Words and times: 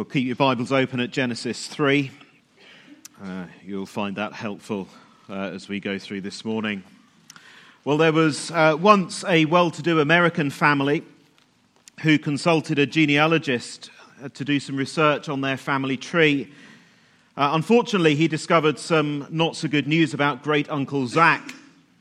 Well, 0.00 0.06
keep 0.06 0.26
your 0.26 0.36
Bibles 0.36 0.72
open 0.72 0.98
at 1.00 1.10
Genesis 1.10 1.66
3. 1.66 2.10
Uh, 3.22 3.44
you'll 3.62 3.84
find 3.84 4.16
that 4.16 4.32
helpful 4.32 4.88
uh, 5.28 5.34
as 5.34 5.68
we 5.68 5.78
go 5.78 5.98
through 5.98 6.22
this 6.22 6.42
morning. 6.42 6.82
Well, 7.84 7.98
there 7.98 8.10
was 8.10 8.50
uh, 8.50 8.78
once 8.80 9.24
a 9.24 9.44
well 9.44 9.70
to 9.70 9.82
do 9.82 10.00
American 10.00 10.48
family 10.48 11.04
who 12.00 12.18
consulted 12.18 12.78
a 12.78 12.86
genealogist 12.86 13.90
uh, 14.24 14.30
to 14.30 14.42
do 14.42 14.58
some 14.58 14.74
research 14.74 15.28
on 15.28 15.42
their 15.42 15.58
family 15.58 15.98
tree. 15.98 16.50
Uh, 17.36 17.50
unfortunately, 17.52 18.14
he 18.14 18.26
discovered 18.26 18.78
some 18.78 19.26
not 19.28 19.54
so 19.54 19.68
good 19.68 19.86
news 19.86 20.14
about 20.14 20.42
great 20.42 20.70
uncle 20.70 21.06
Zach. 21.08 21.52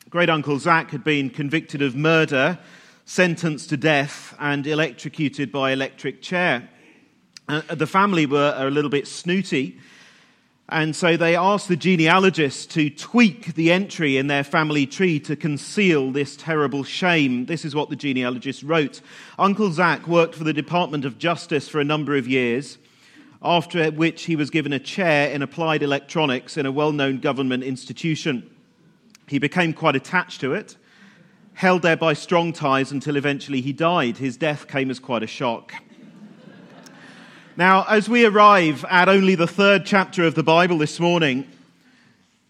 Great 0.10 0.30
uncle 0.30 0.58
Zach 0.58 0.90
had 0.92 1.04
been 1.04 1.30
convicted 1.30 1.82
of 1.82 1.98
murder, 1.98 2.60
sentenced 3.04 3.68
to 3.72 3.76
death, 3.76 4.38
and 4.40 4.66
electrocuted 4.66 5.52
by 5.52 5.74
electric 5.74 6.22
chair. 6.22 6.70
Uh, 7.50 7.64
the 7.74 7.88
family 7.88 8.28
were 8.28 8.54
a 8.56 8.70
little 8.70 8.92
bit 8.92 9.08
snooty, 9.08 9.80
and 10.70 10.96
so 10.96 11.18
they 11.18 11.36
asked 11.36 11.68
the 11.68 11.76
genealogist 11.76 12.70
to 12.70 12.92
tweak 12.92 13.56
the 13.56 13.72
entry 13.72 14.18
in 14.18 14.28
their 14.28 14.44
family 14.44 14.86
tree 14.86 15.20
to 15.20 15.36
conceal 15.36 16.12
this 16.12 16.38
terrible 16.38 16.84
shame. 16.84 17.48
This 17.48 17.66
is 17.66 17.74
what 17.74 17.90
the 17.90 17.96
genealogist 17.96 18.62
wrote 18.62 19.02
Uncle 19.40 19.72
Zach 19.72 20.08
worked 20.08 20.36
for 20.36 20.44
the 20.44 20.54
Department 20.54 21.06
of 21.06 21.18
Justice 21.18 21.68
for 21.68 21.82
a 21.82 21.84
number 21.84 22.16
of 22.16 22.28
years, 22.28 22.78
after 23.42 23.90
which 23.90 24.26
he 24.26 24.36
was 24.36 24.52
given 24.52 24.72
a 24.72 24.78
chair 24.78 25.32
in 25.32 25.42
applied 25.42 25.82
electronics 25.82 26.56
in 26.56 26.68
a 26.68 26.72
well 26.72 26.92
known 26.92 27.18
government 27.18 27.64
institution. 27.64 28.48
He 29.26 29.40
became 29.40 29.74
quite 29.74 29.96
attached 29.96 30.40
to 30.42 30.54
it, 30.54 30.78
held 31.56 31.82
there 31.82 31.98
by 31.98 32.14
strong 32.14 32.54
ties 32.54 32.92
until 32.92 33.16
eventually 33.16 33.62
he 33.62 33.74
died. 33.74 34.18
His 34.18 34.38
death 34.38 34.68
came 34.68 34.92
as 34.92 35.00
quite 35.00 35.24
a 35.24 35.28
shock. 35.28 35.74
Now, 37.60 37.84
as 37.90 38.08
we 38.08 38.26
arrive 38.26 38.86
at 38.90 39.10
only 39.10 39.36
the 39.36 39.46
third 39.46 39.86
chapter 39.86 40.24
of 40.24 40.34
the 40.34 40.44
Bible 40.44 40.78
this 40.78 40.98
morning, 40.98 41.46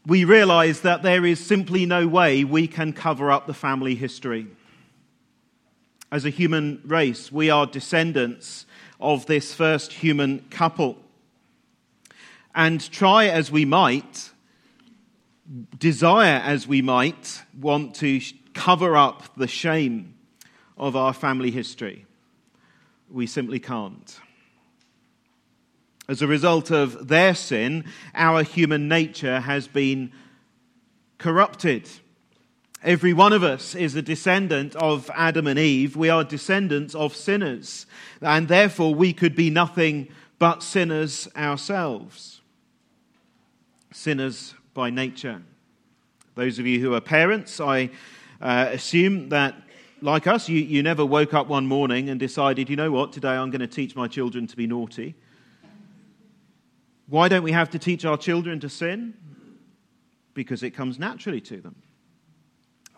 we 0.06 0.24
realize 0.24 0.82
that 0.82 1.02
there 1.02 1.26
is 1.26 1.44
simply 1.44 1.88
no 1.88 2.08
way 2.08 2.44
we 2.44 2.68
can 2.68 2.94
cover 2.94 3.32
up 3.32 3.48
the 3.48 3.56
family 3.56 3.96
history. 3.96 4.46
As 6.12 6.26
a 6.26 6.30
human 6.30 6.84
race, 6.86 7.32
we 7.32 7.50
are 7.50 7.66
descendants 7.66 8.68
of 9.00 9.26
this 9.26 9.52
first 9.52 9.94
human 9.94 10.46
couple. 10.52 10.96
And 12.54 12.80
try 12.92 13.30
as 13.30 13.50
we 13.50 13.66
might, 13.66 14.30
desire 15.80 16.40
as 16.46 16.68
we 16.68 16.84
might, 16.84 17.42
want 17.60 17.96
to 17.96 18.22
cover 18.54 18.96
up 18.96 19.24
the 19.36 19.48
shame 19.48 20.14
of 20.78 20.96
our 20.96 21.14
family 21.14 21.50
history, 21.50 22.06
we 23.10 23.26
simply 23.26 23.60
can't. 23.60 24.20
As 26.10 26.24
a 26.24 26.28
result 26.28 26.72
of 26.72 27.08
their 27.08 27.36
sin, 27.36 27.86
our 28.16 28.42
human 28.42 28.88
nature 28.88 29.42
has 29.42 29.68
been 29.68 30.12
corrupted. 31.20 31.88
Every 32.84 33.14
one 33.14 33.32
of 33.32 33.44
us 33.44 33.76
is 33.76 33.94
a 33.94 34.02
descendant 34.02 34.76
of 34.76 35.12
Adam 35.14 35.46
and 35.46 35.60
Eve. 35.60 35.96
We 35.96 36.10
are 36.10 36.24
descendants 36.24 36.96
of 36.96 37.16
sinners, 37.16 37.86
and 38.22 38.48
therefore 38.48 38.96
we 38.96 39.14
could 39.14 39.36
be 39.36 39.52
nothing 39.52 40.08
but 40.40 40.64
sinners 40.64 41.28
ourselves. 41.38 42.42
Sinners 43.94 44.56
by 44.74 44.90
nature. 44.90 45.44
Those 46.34 46.58
of 46.58 46.66
you 46.66 46.80
who 46.80 46.96
are 46.96 47.02
parents, 47.02 47.62
I 47.62 47.92
uh, 48.42 48.70
assume 48.72 49.30
that, 49.30 49.54
like 50.02 50.26
us, 50.26 50.50
you, 50.50 50.60
you 50.60 50.82
never 50.82 51.06
woke 51.06 51.36
up 51.36 51.46
one 51.46 51.68
morning 51.68 52.10
and 52.10 52.20
decided, 52.20 52.68
you 52.68 52.78
know 52.78 52.90
what, 52.90 53.14
today 53.14 53.36
I'm 53.36 53.52
going 53.52 53.62
to 53.62 53.68
teach 53.68 53.96
my 53.96 54.08
children 54.08 54.48
to 54.48 54.58
be 54.58 54.66
naughty. 54.66 55.14
Why 57.10 57.28
don't 57.28 57.44
we 57.44 57.52
have 57.52 57.72
to 57.72 57.80
teach 57.80 58.06
our 58.06 58.18
children 58.18 58.60
to 58.60 58.70
sin? 58.70 59.16
Because 60.34 60.62
it 60.64 60.72
comes 60.72 61.00
naturally 61.00 61.42
to 61.42 61.58
them. 61.58 61.76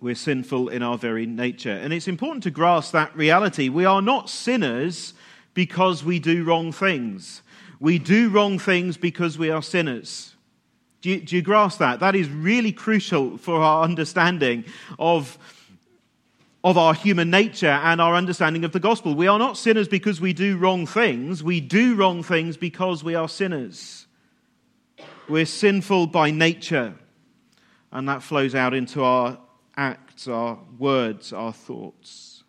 We're 0.02 0.16
sinful 0.16 0.70
in 0.70 0.84
our 0.84 0.98
very 0.98 1.26
nature. 1.26 1.72
And 1.72 1.94
it's 1.94 2.08
important 2.08 2.44
to 2.44 2.52
grasp 2.52 2.92
that 2.94 3.16
reality. 3.16 3.70
We 3.70 3.86
are 3.86 4.02
not 4.02 4.30
sinners 4.30 5.14
because 5.54 6.04
we 6.04 6.20
do 6.20 6.44
wrong 6.44 6.72
things. 6.72 7.42
We 7.80 8.00
do 8.00 8.30
wrong 8.30 8.60
things 8.60 8.98
because 8.98 9.38
we 9.38 9.50
are 9.50 9.62
sinners. 9.62 10.36
Do 11.02 11.10
you, 11.10 11.22
do 11.22 11.36
you 11.36 11.42
grasp 11.42 11.80
that? 11.80 12.00
That 12.00 12.16
is 12.16 12.30
really 12.30 12.72
crucial 12.72 13.38
for 13.38 13.56
our 13.62 13.84
understanding 13.84 14.66
of 15.00 15.38
of 16.64 16.78
our 16.78 16.94
human 16.94 17.32
nature 17.32 17.66
and 17.66 18.00
our 18.00 18.16
understanding 18.16 18.64
of 18.64 18.72
the 18.72 18.80
gospel. 18.80 19.16
We 19.16 19.28
are 19.28 19.40
not 19.40 19.58
sinners 19.58 19.88
because 19.88 20.22
we 20.22 20.32
do 20.32 20.58
wrong 20.58 20.86
things. 20.86 21.44
We 21.44 21.60
do 21.60 21.96
wrong 21.96 22.22
things 22.22 22.56
because 22.56 23.04
we 23.04 23.16
are 23.16 23.28
sinners. 23.28 24.01
We're 25.32 25.46
sinful 25.46 26.08
by 26.08 26.30
nature, 26.32 26.94
and 27.90 28.10
that 28.10 28.22
flows 28.22 28.54
out 28.54 28.74
into 28.74 29.02
our 29.02 29.38
acts, 29.78 30.28
our 30.28 30.60
words, 30.78 31.32
our 31.32 31.54
thoughts. 31.54 32.44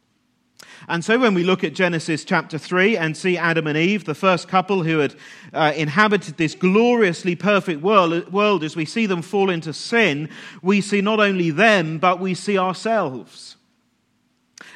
And 0.89 1.05
so, 1.05 1.17
when 1.17 1.33
we 1.35 1.45
look 1.45 1.63
at 1.63 1.75
Genesis 1.75 2.25
chapter 2.25 2.59
3 2.59 2.97
and 2.97 3.17
see 3.17 3.39
Adam 3.39 3.69
and 3.69 3.79
Eve, 3.79 4.05
the 4.05 4.17
first 4.17 4.49
couple 4.49 4.83
who 4.83 4.99
had 4.99 5.15
uh, 5.53 5.73
inhabited 5.77 6.39
this 6.39 6.57
gloriously 6.57 7.37
perfect 7.37 7.83
world, 7.83 8.33
world, 8.33 8.65
as 8.65 8.75
we 8.75 8.85
see 8.85 9.07
them 9.07 9.23
fall 9.23 9.49
into 9.49 9.73
sin, 9.73 10.29
we 10.61 10.81
see 10.81 11.01
not 11.01 11.21
only 11.21 11.53
them, 11.53 11.99
but 11.99 12.19
we 12.19 12.35
see 12.35 12.59
ourselves. 12.59 13.55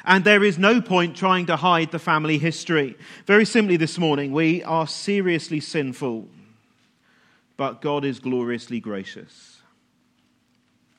And 0.05 0.23
there 0.23 0.45
is 0.45 0.57
no 0.57 0.79
point 0.79 1.17
trying 1.17 1.47
to 1.47 1.57
hide 1.57 1.91
the 1.91 1.99
family 1.99 2.37
history. 2.37 2.95
Very 3.25 3.43
simply, 3.43 3.75
this 3.75 3.97
morning, 3.97 4.31
we 4.31 4.63
are 4.63 4.87
seriously 4.87 5.59
sinful, 5.59 6.29
but 7.57 7.81
God 7.81 8.05
is 8.05 8.19
gloriously 8.19 8.79
gracious. 8.79 9.61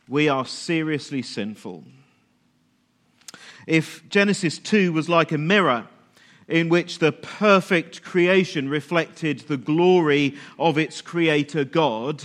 We 0.08 0.28
are 0.28 0.44
seriously 0.44 1.22
sinful. 1.22 1.84
If 3.66 4.08
Genesis 4.08 4.58
2 4.58 4.92
was 4.92 5.08
like 5.08 5.32
a 5.32 5.38
mirror, 5.38 5.86
in 6.48 6.70
which 6.70 6.98
the 6.98 7.12
perfect 7.12 8.02
creation 8.02 8.68
reflected 8.70 9.40
the 9.40 9.58
glory 9.58 10.34
of 10.58 10.78
its 10.78 11.02
creator 11.02 11.64
God, 11.64 12.24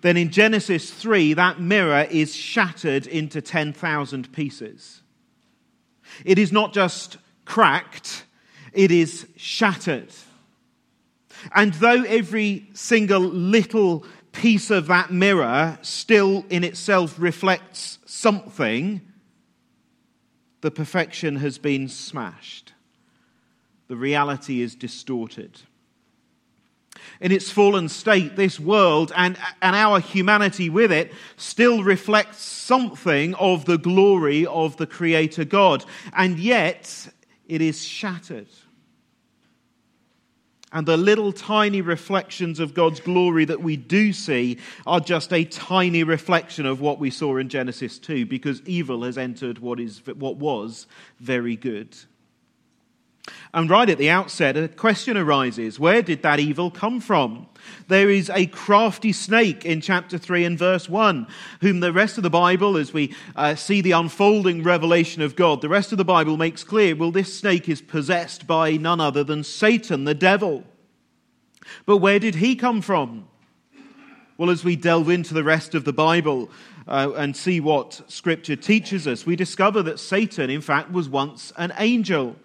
then 0.00 0.16
in 0.16 0.30
Genesis 0.30 0.90
3, 0.90 1.34
that 1.34 1.60
mirror 1.60 2.06
is 2.10 2.34
shattered 2.34 3.06
into 3.06 3.42
10,000 3.42 4.32
pieces. 4.32 5.02
It 6.24 6.38
is 6.38 6.52
not 6.52 6.72
just 6.72 7.18
cracked, 7.44 8.24
it 8.72 8.90
is 8.90 9.26
shattered. 9.36 10.12
And 11.54 11.74
though 11.74 12.02
every 12.04 12.68
single 12.72 13.20
little 13.20 14.04
piece 14.32 14.70
of 14.70 14.86
that 14.86 15.12
mirror 15.12 15.78
still 15.82 16.44
in 16.50 16.64
itself 16.64 17.16
reflects 17.18 17.98
something, 18.06 19.00
the 20.60 20.70
perfection 20.70 21.36
has 21.36 21.58
been 21.58 21.88
smashed. 21.88 22.72
The 23.88 23.96
reality 23.96 24.60
is 24.60 24.74
distorted 24.74 25.60
in 27.20 27.32
its 27.32 27.50
fallen 27.50 27.88
state, 27.88 28.36
this 28.36 28.58
world 28.58 29.12
and, 29.16 29.36
and 29.60 29.76
our 29.76 30.00
humanity 30.00 30.70
with 30.70 30.90
it 30.90 31.12
still 31.36 31.84
reflects 31.84 32.42
something 32.42 33.34
of 33.34 33.64
the 33.66 33.78
glory 33.78 34.46
of 34.46 34.76
the 34.76 34.86
Creator 34.86 35.44
God. 35.44 35.84
And 36.14 36.38
yet, 36.38 37.08
it 37.46 37.60
is 37.60 37.84
shattered. 37.84 38.48
And 40.72 40.86
the 40.86 40.96
little 40.96 41.32
tiny 41.32 41.80
reflections 41.80 42.60
of 42.60 42.74
God's 42.74 43.00
glory 43.00 43.44
that 43.46 43.60
we 43.60 43.76
do 43.76 44.12
see 44.12 44.58
are 44.86 45.00
just 45.00 45.32
a 45.32 45.44
tiny 45.44 46.04
reflection 46.04 46.64
of 46.64 46.80
what 46.80 47.00
we 47.00 47.10
saw 47.10 47.38
in 47.38 47.48
Genesis 47.48 47.98
2 47.98 48.26
because 48.26 48.62
evil 48.66 49.02
has 49.02 49.18
entered 49.18 49.58
what, 49.58 49.80
is, 49.80 50.00
what 50.06 50.36
was 50.36 50.86
very 51.18 51.56
good. 51.56 51.96
And 53.52 53.68
right 53.68 53.88
at 53.88 53.98
the 53.98 54.10
outset, 54.10 54.56
a 54.56 54.68
question 54.68 55.16
arises 55.16 55.78
where 55.78 56.02
did 56.02 56.22
that 56.22 56.40
evil 56.40 56.70
come 56.70 57.00
from? 57.00 57.46
There 57.88 58.08
is 58.08 58.30
a 58.30 58.46
crafty 58.46 59.12
snake 59.12 59.64
in 59.64 59.80
chapter 59.80 60.18
3 60.18 60.44
and 60.44 60.58
verse 60.58 60.88
1, 60.88 61.26
whom 61.60 61.80
the 61.80 61.92
rest 61.92 62.16
of 62.16 62.22
the 62.22 62.30
Bible, 62.30 62.76
as 62.76 62.92
we 62.92 63.14
uh, 63.36 63.54
see 63.54 63.80
the 63.80 63.92
unfolding 63.92 64.62
revelation 64.62 65.22
of 65.22 65.36
God, 65.36 65.60
the 65.60 65.68
rest 65.68 65.92
of 65.92 65.98
the 65.98 66.04
Bible 66.04 66.36
makes 66.36 66.64
clear 66.64 66.96
well, 66.96 67.10
this 67.10 67.36
snake 67.36 67.68
is 67.68 67.82
possessed 67.82 68.46
by 68.46 68.76
none 68.76 69.00
other 69.00 69.24
than 69.24 69.44
Satan, 69.44 70.04
the 70.04 70.14
devil. 70.14 70.64
But 71.86 71.98
where 71.98 72.18
did 72.18 72.36
he 72.36 72.56
come 72.56 72.80
from? 72.80 73.28
Well, 74.38 74.50
as 74.50 74.64
we 74.64 74.74
delve 74.74 75.10
into 75.10 75.34
the 75.34 75.44
rest 75.44 75.74
of 75.74 75.84
the 75.84 75.92
Bible 75.92 76.50
uh, 76.88 77.12
and 77.14 77.36
see 77.36 77.60
what 77.60 78.00
Scripture 78.08 78.56
teaches 78.56 79.06
us, 79.06 79.26
we 79.26 79.36
discover 79.36 79.82
that 79.82 80.00
Satan, 80.00 80.48
in 80.48 80.62
fact, 80.62 80.90
was 80.90 81.10
once 81.10 81.52
an 81.58 81.74
angel. 81.76 82.36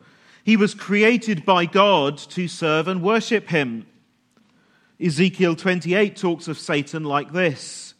He 0.45 0.57
was 0.57 0.75
created 0.75 1.43
by 1.43 1.65
God 1.65 2.19
to 2.19 2.47
serve 2.47 2.87
and 2.87 3.01
worship 3.01 3.49
him. 3.49 3.87
Ezekiel 5.01 5.55
28 5.55 6.15
talks 6.15 6.47
of 6.47 6.59
Satan 6.59 7.03
like 7.03 7.33
this 7.33 7.95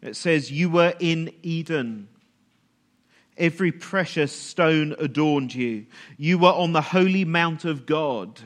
it 0.00 0.16
says, 0.16 0.50
You 0.50 0.70
were 0.70 0.94
in 0.98 1.30
Eden. 1.42 2.08
Every 3.36 3.70
precious 3.70 4.32
stone 4.32 4.96
adorned 4.98 5.54
you. 5.54 5.84
You 6.16 6.38
were 6.38 6.52
on 6.52 6.72
the 6.72 6.80
holy 6.80 7.26
mount 7.26 7.66
of 7.66 7.84
God. 7.84 8.40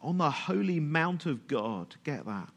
On 0.00 0.18
the 0.18 0.30
holy 0.30 0.80
mount 0.80 1.26
of 1.26 1.46
God. 1.46 1.94
Get 2.02 2.26
that. 2.26 2.48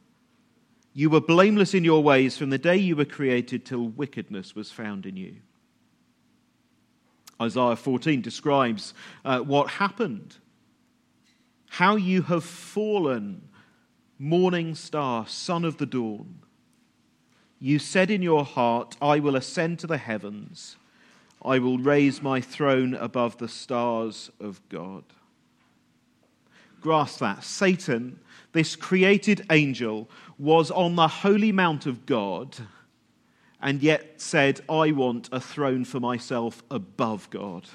You 0.91 1.11
were 1.11 1.21
blameless 1.21 1.75
in 1.75 1.83
your 1.83 2.01
ways 2.01 2.35
from 2.35 2.49
the 2.49 2.57
day 2.57 2.77
you 2.77 2.95
were 2.95 3.05
created 3.05 3.63
till 3.63 3.89
wickedness 3.89 4.55
was 4.55 4.71
found 4.71 5.05
in 5.05 5.17
you. 5.17 5.35
Isaiah 7.41 7.75
14 7.75 8.21
describes 8.21 8.93
uh, 9.23 9.39
what 9.39 9.71
happened. 9.71 10.37
How 11.67 11.95
you 11.95 12.21
have 12.23 12.43
fallen, 12.43 13.49
morning 14.17 14.75
star, 14.75 15.27
son 15.27 15.65
of 15.65 15.77
the 15.77 15.85
dawn. 15.85 16.39
You 17.59 17.79
said 17.79 18.09
in 18.09 18.21
your 18.21 18.45
heart, 18.45 18.95
I 19.01 19.19
will 19.19 19.35
ascend 19.35 19.79
to 19.79 19.87
the 19.87 19.97
heavens. 19.97 20.77
I 21.43 21.59
will 21.59 21.77
raise 21.77 22.21
my 22.21 22.41
throne 22.41 22.93
above 22.93 23.37
the 23.37 23.47
stars 23.47 24.31
of 24.39 24.61
God. 24.69 25.03
Grasp 26.81 27.19
that. 27.19 27.43
Satan, 27.43 28.19
this 28.53 28.75
created 28.75 29.45
angel, 29.49 30.09
was 30.37 30.71
on 30.71 30.95
the 30.95 31.07
holy 31.07 31.51
mount 31.51 31.85
of 31.85 32.05
God 32.05 32.55
and 33.65 33.81
yet 33.81 34.21
said, 34.21 34.61
I 34.69 34.91
want 34.91 35.27
a 35.31 35.39
throne 35.39 35.85
for 35.85 35.99
myself 35.99 36.61
above 36.69 37.27
God. 37.31 37.67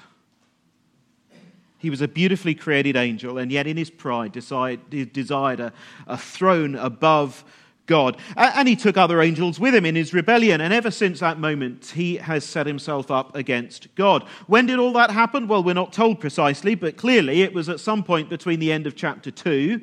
He 1.79 1.89
was 1.89 1.99
a 1.99 2.07
beautifully 2.07 2.55
created 2.55 2.95
angel, 2.95 3.37
and 3.37 3.51
yet 3.51 3.67
in 3.67 3.75
his 3.75 3.89
pride 3.89 4.31
desired 4.31 5.59
a, 5.59 5.73
a 6.07 6.17
throne 6.17 6.75
above 6.75 7.43
God. 7.87 8.15
And 8.37 8.69
he 8.69 8.77
took 8.77 8.95
other 8.95 9.21
angels 9.21 9.59
with 9.59 9.75
him 9.75 9.85
in 9.85 9.95
his 9.95 10.13
rebellion. 10.13 10.61
And 10.61 10.73
ever 10.73 10.91
since 10.91 11.19
that 11.19 11.39
moment, 11.39 11.87
he 11.87 12.15
has 12.15 12.45
set 12.45 12.67
himself 12.67 13.11
up 13.11 13.35
against 13.35 13.93
God. 13.95 14.23
When 14.47 14.67
did 14.67 14.79
all 14.79 14.93
that 14.93 15.11
happen? 15.11 15.49
Well, 15.49 15.61
we're 15.61 15.73
not 15.73 15.91
told 15.91 16.21
precisely, 16.21 16.73
but 16.73 16.95
clearly 16.95 17.41
it 17.41 17.53
was 17.53 17.67
at 17.67 17.81
some 17.81 18.05
point 18.05 18.29
between 18.29 18.61
the 18.61 18.71
end 18.71 18.87
of 18.87 18.95
chapter 18.95 19.29
2 19.29 19.81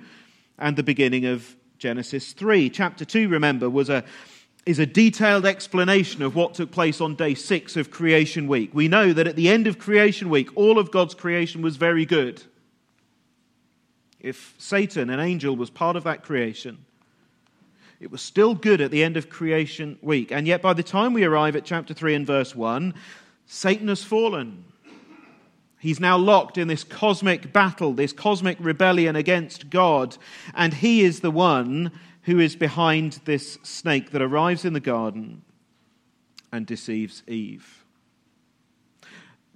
and 0.59 0.75
the 0.75 0.83
beginning 0.83 1.27
of 1.27 1.55
Genesis 1.77 2.33
3. 2.33 2.71
Chapter 2.71 3.05
2, 3.05 3.29
remember, 3.29 3.69
was 3.69 3.91
a, 3.91 4.05
is 4.69 4.79
a 4.79 4.85
detailed 4.85 5.47
explanation 5.47 6.21
of 6.21 6.35
what 6.35 6.53
took 6.53 6.71
place 6.71 7.01
on 7.01 7.15
day 7.15 7.33
six 7.33 7.75
of 7.75 7.91
creation 7.91 8.47
week. 8.47 8.69
We 8.75 8.87
know 8.87 9.15
that 9.15 9.27
at 9.27 9.35
the 9.35 9.49
end 9.49 9.67
of 9.67 9.79
creation 9.79 10.29
week, 10.29 10.55
all 10.57 10.79
of 10.79 10.91
God's 10.91 11.15
creation 11.15 11.63
was 11.63 11.79
very 11.79 12.05
good. 12.05 12.43
If 14.21 14.55
Satan, 14.59 15.09
an 15.09 15.21
angel, 15.21 15.57
was 15.57 15.71
part 15.71 15.97
of 15.97 16.05
that 16.05 16.23
creation, 16.23 16.85
it 17.99 18.11
was 18.11 18.21
still 18.21 18.55
good 18.55 18.83
at 18.83 18.91
the 18.91 19.03
end 19.03 19.17
of 19.17 19.31
creation 19.31 19.99
week. 20.03 20.31
And 20.31 20.47
yet, 20.47 20.61
by 20.61 20.75
the 20.75 20.83
time 20.83 21.15
we 21.15 21.25
arrive 21.25 21.57
at 21.57 21.65
chapter 21.65 21.95
3 21.95 22.17
and 22.17 22.27
verse 22.27 22.55
1, 22.55 22.93
Satan 23.47 23.89
has 23.89 24.05
fallen. 24.05 24.65
He's 25.79 25.99
now 25.99 26.19
locked 26.19 26.59
in 26.59 26.69
this 26.69 26.85
cosmic 26.85 27.55
battle, 27.55 27.95
this 27.95 28.13
cosmic 28.13 28.59
rebellion 28.61 29.17
against 29.17 29.71
God, 29.71 30.19
and 30.55 30.75
he 30.75 31.01
is 31.01 31.21
the 31.21 31.31
one 31.31 31.91
who 32.29 32.39
is 32.39 32.57
behind 32.57 33.21
this 33.25 33.59
snake 33.63 34.11
that 34.11 34.21
arrives 34.21 34.67
in 34.67 34.75
the 34.75 34.81
garden 34.81 35.41
and 36.53 36.67
deceives 36.67 37.23
Eve. 37.27 37.87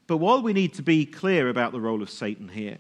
But 0.07 0.17
while 0.17 0.41
we 0.41 0.55
need 0.55 0.73
to 0.75 0.83
be 0.83 1.05
clear 1.05 1.51
about 1.51 1.73
the 1.73 1.83
role 1.83 2.01
of 2.01 2.09
Satan 2.09 2.49
here, 2.49 2.79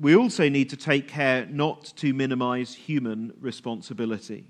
we 0.00 0.16
also 0.16 0.48
need 0.48 0.70
to 0.70 0.76
take 0.76 1.06
care 1.06 1.44
not 1.50 1.92
to 1.96 2.14
minimize 2.14 2.72
human 2.72 3.34
responsibility. 3.42 4.46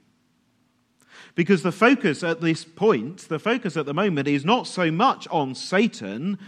Because 1.34 1.64
the 1.64 1.72
focus 1.72 2.22
at 2.22 2.40
this 2.40 2.64
point, 2.64 3.28
the 3.28 3.40
focus 3.40 3.76
at 3.76 3.86
the 3.86 3.94
moment, 3.94 4.28
is 4.28 4.44
not 4.44 4.68
so 4.68 4.92
much 4.92 5.26
on 5.32 5.56
Satan, 5.56 6.38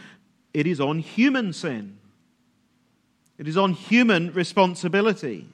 it 0.54 0.64
is 0.64 0.80
on 0.80 1.00
human 1.00 1.52
sin. 1.52 1.98
It 3.36 3.48
is 3.48 3.56
on 3.56 3.72
human 3.72 4.32
responsibility. 4.32 5.48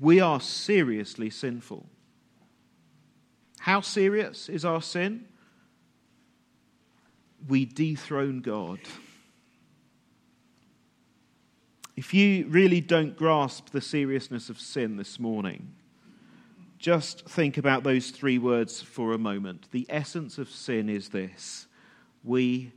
We 0.00 0.18
are 0.20 0.40
seriously 0.40 1.28
sinful. 1.28 1.86
How 3.60 3.82
serious 3.82 4.48
is 4.48 4.64
our 4.64 4.80
sin? 4.80 5.26
We 7.46 7.66
dethrone 7.66 8.40
God. 8.40 8.80
If 11.96 12.14
you 12.14 12.46
really 12.48 12.80
don't 12.80 13.14
grasp 13.14 13.70
the 13.70 13.82
seriousness 13.82 14.48
of 14.48 14.58
sin 14.58 14.96
this 14.96 15.20
morning, 15.20 15.74
just 16.78 17.26
think 17.28 17.58
about 17.58 17.82
those 17.82 18.10
three 18.10 18.38
words 18.38 18.80
for 18.80 19.12
a 19.12 19.18
moment. 19.18 19.68
The 19.70 19.84
essence 19.90 20.38
of 20.38 20.48
sin 20.48 20.88
is 20.88 21.10
this 21.10 21.66
we 22.24 22.72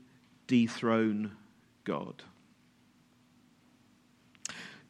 dethrone 0.47 1.31
God. 1.85 2.21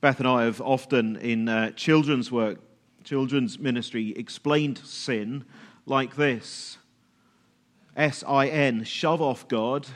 Beth 0.04 0.20
and 0.20 0.28
I 0.28 0.44
have 0.44 0.60
often, 0.60 1.16
in 1.16 1.48
uh, 1.48 1.72
children's 1.72 2.30
work, 2.30 2.60
children's 3.06 3.58
ministry, 3.58 4.12
explained 4.18 4.80
sin 4.80 5.46
like 5.86 6.18
this 6.18 6.78
S 7.96 8.22
I 8.28 8.50
N, 8.50 8.84
shove 8.84 9.22
off 9.22 9.48
God, 9.48 9.88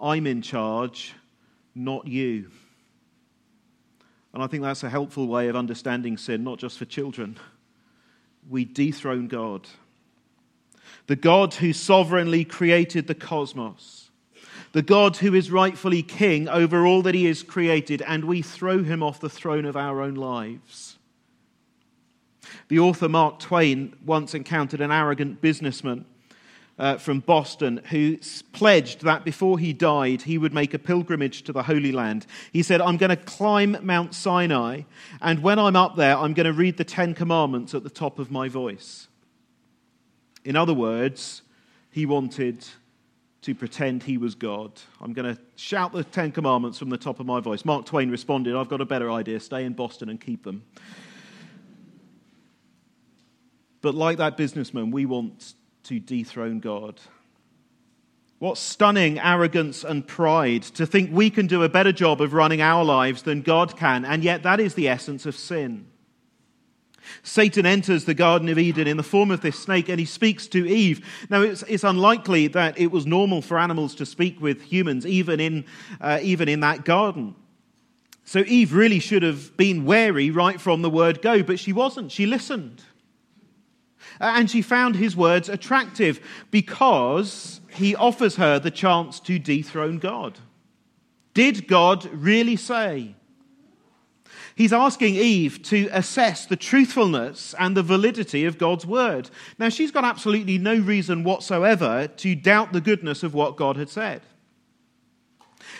I'm 0.00 0.28
in 0.28 0.42
charge, 0.42 1.14
not 1.74 2.06
you. 2.06 2.52
And 4.32 4.44
I 4.44 4.46
think 4.46 4.62
that's 4.62 4.84
a 4.84 4.88
helpful 4.88 5.26
way 5.26 5.48
of 5.48 5.56
understanding 5.56 6.16
sin, 6.16 6.44
not 6.44 6.60
just 6.60 6.78
for 6.78 6.84
children. 6.84 7.36
We 8.48 8.64
dethrone 8.64 9.26
God. 9.26 9.66
The 11.08 11.16
God 11.16 11.54
who 11.54 11.72
sovereignly 11.72 12.44
created 12.44 13.08
the 13.08 13.16
cosmos 13.16 13.99
the 14.72 14.82
God 14.82 15.16
who 15.16 15.34
is 15.34 15.50
rightfully 15.50 16.02
king 16.02 16.48
over 16.48 16.86
all 16.86 17.02
that 17.02 17.14
he 17.14 17.24
has 17.26 17.42
created, 17.42 18.02
and 18.02 18.24
we 18.24 18.42
throw 18.42 18.82
him 18.82 19.02
off 19.02 19.20
the 19.20 19.28
throne 19.28 19.64
of 19.64 19.76
our 19.76 20.00
own 20.00 20.14
lives. 20.14 20.98
The 22.68 22.78
author 22.78 23.08
Mark 23.08 23.40
Twain 23.40 23.96
once 24.04 24.34
encountered 24.34 24.80
an 24.80 24.92
arrogant 24.92 25.40
businessman 25.40 26.04
uh, 26.78 26.96
from 26.96 27.20
Boston 27.20 27.82
who 27.90 28.18
pledged 28.52 29.02
that 29.02 29.24
before 29.24 29.58
he 29.58 29.72
died, 29.72 30.22
he 30.22 30.38
would 30.38 30.54
make 30.54 30.72
a 30.72 30.78
pilgrimage 30.78 31.42
to 31.42 31.52
the 31.52 31.64
Holy 31.64 31.92
Land. 31.92 32.26
He 32.52 32.62
said, 32.62 32.80
I'm 32.80 32.96
going 32.96 33.10
to 33.10 33.16
climb 33.16 33.76
Mount 33.82 34.14
Sinai, 34.14 34.82
and 35.20 35.42
when 35.42 35.58
I'm 35.58 35.76
up 35.76 35.96
there, 35.96 36.16
I'm 36.16 36.32
going 36.32 36.46
to 36.46 36.52
read 36.52 36.76
the 36.76 36.84
Ten 36.84 37.12
Commandments 37.12 37.74
at 37.74 37.82
the 37.82 37.90
top 37.90 38.18
of 38.18 38.30
my 38.30 38.48
voice. 38.48 39.08
In 40.44 40.56
other 40.56 40.72
words, 40.72 41.42
he 41.90 42.06
wanted 42.06 42.64
to 43.42 43.54
pretend 43.54 44.02
he 44.02 44.18
was 44.18 44.34
God. 44.34 44.72
I'm 45.00 45.12
going 45.12 45.34
to 45.34 45.40
shout 45.56 45.92
the 45.92 46.04
Ten 46.04 46.30
Commandments 46.30 46.78
from 46.78 46.90
the 46.90 46.98
top 46.98 47.20
of 47.20 47.26
my 47.26 47.40
voice. 47.40 47.64
Mark 47.64 47.86
Twain 47.86 48.10
responded, 48.10 48.54
I've 48.54 48.68
got 48.68 48.80
a 48.80 48.86
better 48.86 49.10
idea. 49.10 49.40
Stay 49.40 49.64
in 49.64 49.72
Boston 49.72 50.10
and 50.10 50.20
keep 50.20 50.44
them. 50.44 50.62
But 53.80 53.94
like 53.94 54.18
that 54.18 54.36
businessman, 54.36 54.90
we 54.90 55.06
want 55.06 55.54
to 55.84 55.98
dethrone 55.98 56.60
God. 56.60 57.00
What 58.38 58.58
stunning 58.58 59.18
arrogance 59.18 59.84
and 59.84 60.06
pride 60.06 60.62
to 60.62 60.86
think 60.86 61.10
we 61.12 61.30
can 61.30 61.46
do 61.46 61.62
a 61.62 61.68
better 61.68 61.92
job 61.92 62.20
of 62.20 62.32
running 62.32 62.60
our 62.60 62.84
lives 62.84 63.22
than 63.22 63.42
God 63.42 63.76
can, 63.76 64.04
and 64.04 64.22
yet 64.22 64.42
that 64.42 64.60
is 64.60 64.74
the 64.74 64.88
essence 64.88 65.26
of 65.26 65.36
sin. 65.36 65.86
Satan 67.22 67.66
enters 67.66 68.04
the 68.04 68.14
Garden 68.14 68.48
of 68.48 68.58
Eden 68.58 68.86
in 68.86 68.96
the 68.96 69.02
form 69.02 69.30
of 69.30 69.40
this 69.40 69.58
snake 69.58 69.88
and 69.88 69.98
he 69.98 70.06
speaks 70.06 70.46
to 70.48 70.68
Eve. 70.68 71.04
Now, 71.28 71.42
it's, 71.42 71.62
it's 71.62 71.84
unlikely 71.84 72.48
that 72.48 72.78
it 72.78 72.88
was 72.90 73.06
normal 73.06 73.42
for 73.42 73.58
animals 73.58 73.94
to 73.96 74.06
speak 74.06 74.40
with 74.40 74.62
humans, 74.62 75.06
even 75.06 75.40
in, 75.40 75.64
uh, 76.00 76.18
even 76.22 76.48
in 76.48 76.60
that 76.60 76.84
garden. 76.84 77.34
So 78.24 78.40
Eve 78.46 78.74
really 78.74 79.00
should 79.00 79.22
have 79.22 79.56
been 79.56 79.84
wary 79.84 80.30
right 80.30 80.60
from 80.60 80.82
the 80.82 80.90
word 80.90 81.20
go, 81.20 81.42
but 81.42 81.58
she 81.58 81.72
wasn't. 81.72 82.12
She 82.12 82.26
listened. 82.26 82.82
Uh, 84.20 84.34
and 84.36 84.50
she 84.50 84.62
found 84.62 84.96
his 84.96 85.16
words 85.16 85.48
attractive 85.48 86.20
because 86.50 87.60
he 87.72 87.96
offers 87.96 88.36
her 88.36 88.58
the 88.58 88.70
chance 88.70 89.18
to 89.20 89.38
dethrone 89.38 89.98
God. 89.98 90.38
Did 91.34 91.66
God 91.66 92.04
really 92.12 92.56
say? 92.56 93.14
He's 94.60 94.74
asking 94.74 95.14
Eve 95.14 95.62
to 95.62 95.88
assess 95.90 96.44
the 96.44 96.54
truthfulness 96.54 97.54
and 97.58 97.74
the 97.74 97.82
validity 97.82 98.44
of 98.44 98.58
God's 98.58 98.84
word. 98.84 99.30
Now, 99.58 99.70
she's 99.70 99.90
got 99.90 100.04
absolutely 100.04 100.58
no 100.58 100.76
reason 100.76 101.24
whatsoever 101.24 102.08
to 102.08 102.34
doubt 102.34 102.74
the 102.74 102.82
goodness 102.82 103.22
of 103.22 103.32
what 103.32 103.56
God 103.56 103.78
had 103.78 103.88
said. 103.88 104.20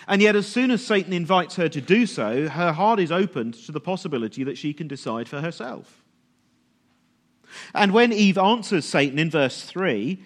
And 0.08 0.22
yet, 0.22 0.34
as 0.34 0.46
soon 0.46 0.70
as 0.70 0.82
Satan 0.82 1.12
invites 1.12 1.56
her 1.56 1.68
to 1.68 1.80
do 1.82 2.06
so, 2.06 2.48
her 2.48 2.72
heart 2.72 3.00
is 3.00 3.12
opened 3.12 3.52
to 3.66 3.70
the 3.70 3.80
possibility 3.80 4.44
that 4.44 4.56
she 4.56 4.72
can 4.72 4.88
decide 4.88 5.28
for 5.28 5.42
herself. 5.42 6.02
And 7.74 7.92
when 7.92 8.14
Eve 8.14 8.38
answers 8.38 8.86
Satan 8.86 9.18
in 9.18 9.28
verse 9.28 9.62
3, 9.62 10.24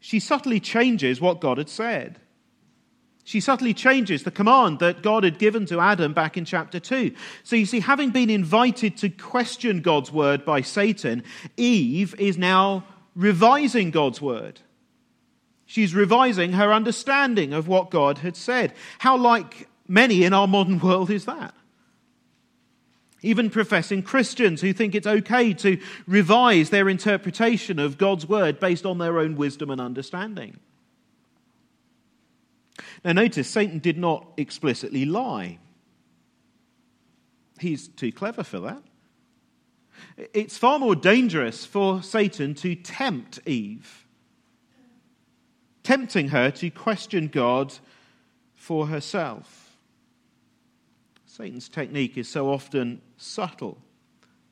she 0.00 0.18
subtly 0.18 0.58
changes 0.58 1.20
what 1.20 1.40
God 1.40 1.58
had 1.58 1.68
said. 1.68 2.18
She 3.24 3.40
subtly 3.40 3.72
changes 3.72 4.24
the 4.24 4.32
command 4.32 4.80
that 4.80 5.02
God 5.02 5.22
had 5.22 5.38
given 5.38 5.64
to 5.66 5.80
Adam 5.80 6.12
back 6.12 6.36
in 6.36 6.44
chapter 6.44 6.80
2. 6.80 7.14
So 7.44 7.54
you 7.54 7.66
see, 7.66 7.80
having 7.80 8.10
been 8.10 8.30
invited 8.30 8.96
to 8.98 9.08
question 9.08 9.80
God's 9.80 10.10
word 10.10 10.44
by 10.44 10.60
Satan, 10.60 11.22
Eve 11.56 12.14
is 12.18 12.36
now 12.36 12.84
revising 13.14 13.90
God's 13.90 14.20
word. 14.20 14.60
She's 15.66 15.94
revising 15.94 16.52
her 16.52 16.72
understanding 16.72 17.52
of 17.52 17.68
what 17.68 17.90
God 17.90 18.18
had 18.18 18.36
said. 18.36 18.74
How 18.98 19.16
like 19.16 19.68
many 19.86 20.24
in 20.24 20.32
our 20.32 20.48
modern 20.48 20.78
world 20.80 21.10
is 21.10 21.24
that. 21.26 21.54
Even 23.22 23.50
professing 23.50 24.02
Christians 24.02 24.60
who 24.60 24.72
think 24.72 24.96
it's 24.96 25.06
okay 25.06 25.54
to 25.54 25.78
revise 26.08 26.70
their 26.70 26.88
interpretation 26.88 27.78
of 27.78 27.98
God's 27.98 28.28
word 28.28 28.58
based 28.58 28.84
on 28.84 28.98
their 28.98 29.20
own 29.20 29.36
wisdom 29.36 29.70
and 29.70 29.80
understanding. 29.80 30.58
Now, 33.04 33.12
notice 33.12 33.48
Satan 33.48 33.78
did 33.78 33.98
not 33.98 34.26
explicitly 34.36 35.04
lie. 35.04 35.58
He's 37.58 37.88
too 37.88 38.12
clever 38.12 38.44
for 38.44 38.60
that. 38.60 38.82
It's 40.32 40.58
far 40.58 40.78
more 40.78 40.94
dangerous 40.94 41.64
for 41.64 42.02
Satan 42.02 42.54
to 42.56 42.74
tempt 42.74 43.40
Eve, 43.46 44.06
tempting 45.82 46.28
her 46.28 46.50
to 46.52 46.70
question 46.70 47.28
God 47.28 47.74
for 48.54 48.86
herself. 48.86 49.76
Satan's 51.26 51.68
technique 51.68 52.16
is 52.18 52.28
so 52.28 52.50
often 52.50 53.00
subtle. 53.16 53.78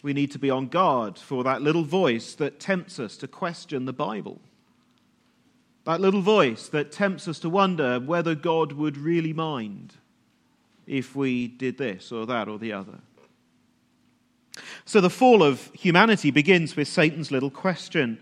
We 0.03 0.13
need 0.13 0.31
to 0.33 0.39
be 0.39 0.51
on 0.51 0.69
guard 0.69 1.19
for 1.19 1.45
that 1.45 1.63
little 1.63 1.85
voice 1.85 2.35
that 2.37 2.59
tempts 2.59 2.99
us 2.99 3.17
to 3.19 3.29
question 3.29 3.85
the 3.85 3.93
Bible. 3.93 4.41
That 5.85 6.01
little 6.01 6.21
voice 6.21 6.69
that 6.69 6.93
tempts 6.93 7.27
us 7.27 7.39
to 7.41 7.49
wonder 7.49 7.99
whether 7.99 8.35
God 8.35 8.73
would 8.73 8.97
really 8.97 9.33
mind 9.33 9.95
if 10.87 11.17
we 11.17 11.49
did 11.49 11.79
this 11.79 12.13
or 12.13 12.27
that 12.27 12.49
or 12.49 12.59
the 12.59 12.73
other. 12.73 12.99
So 14.85 15.01
the 15.01 15.11
fall 15.11 15.43
of 15.43 15.71
humanity 15.73 16.31
begins 16.31 16.77
with 16.77 16.89
Satan's 16.89 17.31
little 17.31 17.51
question. 17.51 18.19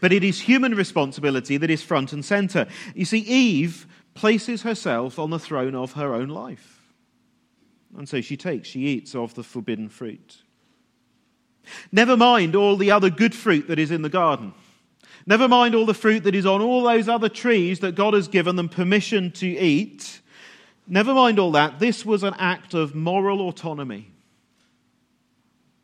But 0.00 0.12
it 0.12 0.24
is 0.24 0.40
human 0.40 0.74
responsibility 0.74 1.56
that 1.56 1.70
is 1.70 1.82
front 1.82 2.12
and 2.12 2.24
center. 2.24 2.66
You 2.94 3.04
see, 3.04 3.20
Eve 3.20 3.86
places 4.14 4.62
herself 4.62 5.18
on 5.18 5.30
the 5.30 5.38
throne 5.38 5.74
of 5.74 5.92
her 5.92 6.14
own 6.14 6.28
life. 6.28 6.92
And 7.96 8.08
so 8.08 8.20
she 8.20 8.36
takes, 8.36 8.68
she 8.68 8.86
eats 8.86 9.14
of 9.14 9.34
the 9.34 9.44
forbidden 9.44 9.88
fruit. 9.88 10.38
Never 11.92 12.16
mind 12.16 12.56
all 12.56 12.76
the 12.76 12.90
other 12.90 13.08
good 13.08 13.34
fruit 13.34 13.68
that 13.68 13.78
is 13.78 13.90
in 13.90 14.02
the 14.02 14.08
garden. 14.08 14.52
Never 15.26 15.48
mind 15.48 15.74
all 15.74 15.86
the 15.86 15.94
fruit 15.94 16.24
that 16.24 16.34
is 16.34 16.44
on 16.44 16.60
all 16.60 16.82
those 16.82 17.08
other 17.08 17.28
trees 17.28 17.80
that 17.80 17.94
God 17.94 18.14
has 18.14 18.28
given 18.28 18.56
them 18.56 18.68
permission 18.68 19.30
to 19.32 19.46
eat. 19.46 20.20
Never 20.86 21.14
mind 21.14 21.38
all 21.38 21.52
that. 21.52 21.78
This 21.78 22.04
was 22.04 22.22
an 22.22 22.34
act 22.38 22.74
of 22.74 22.94
moral 22.94 23.40
autonomy, 23.40 24.10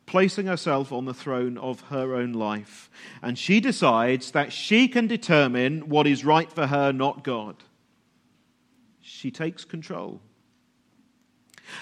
placing 0.05 0.45
herself 0.45 0.91
on 0.91 1.05
the 1.05 1.13
throne 1.13 1.57
of 1.57 1.81
her 1.89 2.13
own 2.13 2.33
life. 2.33 2.91
And 3.23 3.37
she 3.37 3.59
decides 3.59 4.31
that 4.31 4.53
she 4.53 4.87
can 4.87 5.07
determine 5.07 5.89
what 5.89 6.05
is 6.05 6.23
right 6.23 6.51
for 6.51 6.67
her, 6.67 6.93
not 6.93 7.23
God. 7.23 7.55
She 9.01 9.31
takes 9.31 9.65
control. 9.65 10.21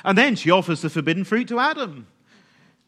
And 0.06 0.18
then 0.18 0.36
she 0.36 0.52
offers 0.52 0.82
the 0.82 0.90
forbidden 0.90 1.26
fruit 1.26 1.50
to 1.50 1.60
Adam. 1.60 2.08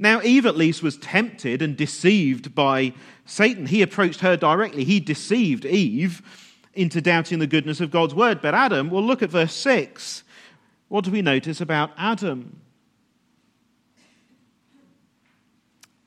Now, 0.01 0.19
Eve 0.23 0.47
at 0.47 0.57
least 0.57 0.81
was 0.81 0.97
tempted 0.97 1.61
and 1.61 1.77
deceived 1.77 2.55
by 2.55 2.93
Satan. 3.23 3.67
He 3.67 3.83
approached 3.83 4.21
her 4.21 4.35
directly. 4.35 4.83
He 4.83 4.99
deceived 4.99 5.63
Eve 5.63 6.23
into 6.73 7.01
doubting 7.01 7.37
the 7.37 7.45
goodness 7.45 7.79
of 7.79 7.91
God's 7.91 8.15
word. 8.15 8.41
But 8.41 8.55
Adam, 8.55 8.89
well, 8.89 9.03
look 9.03 9.21
at 9.21 9.29
verse 9.29 9.53
6. 9.53 10.23
What 10.87 11.05
do 11.05 11.11
we 11.11 11.21
notice 11.21 11.61
about 11.61 11.91
Adam? 11.99 12.59